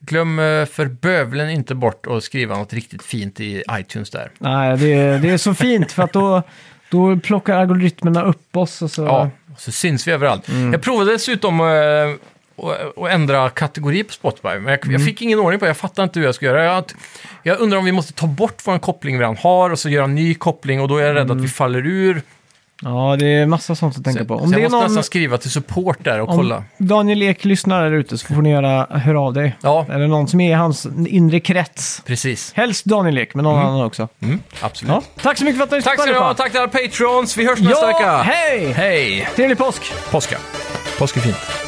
[0.00, 4.30] glöm eh, för bövelen inte bort att skriva något riktigt fint i iTunes där.
[4.38, 6.42] Nej, det, det är så fint för att då,
[6.90, 9.02] då plockar algoritmerna upp oss och så...
[9.04, 10.48] Ja, så syns vi överallt.
[10.48, 10.72] Mm.
[10.72, 11.66] Jag provade dessutom eh,
[12.58, 14.92] att- att ändra kategori på Spotify, men jag, Mm.
[14.92, 15.68] jag fick ingen ordning på det.
[15.68, 16.64] Jag fattar inte hur jag ska göra.
[16.64, 16.84] Jag,
[17.42, 20.04] jag undrar om vi måste ta bort vår koppling vi redan har och så göra
[20.04, 22.22] en ny koppling och då är jag rädd att vi faller ur.
[22.82, 24.38] Ja, det är massa sånt att tänka Så, på.
[24.38, 24.84] så Om jag det är måste någon...
[24.84, 26.56] nästan skriva till support där och kolla.
[26.56, 29.56] Om Daniel Ek lyssnar där ute så får ni göra, höra av dig.
[29.62, 32.02] Ja, Eller någon som är i hans inre krets.
[32.06, 32.52] precis.
[32.56, 34.08] Helst Daniel Ek, men någon annan också.
[34.22, 34.94] Mm, absolut.
[34.94, 35.02] Ja.
[35.22, 37.36] Tack så mycket för att ni Tack ska ni ha, tack till alla patrons.
[37.36, 38.16] Vi hörs nästa Ja, vecka.
[38.22, 38.72] hej!
[38.72, 39.28] Hej!
[39.36, 39.82] Trevlig påsk!
[40.10, 40.36] Påska.
[40.98, 41.65] Påsk är fint.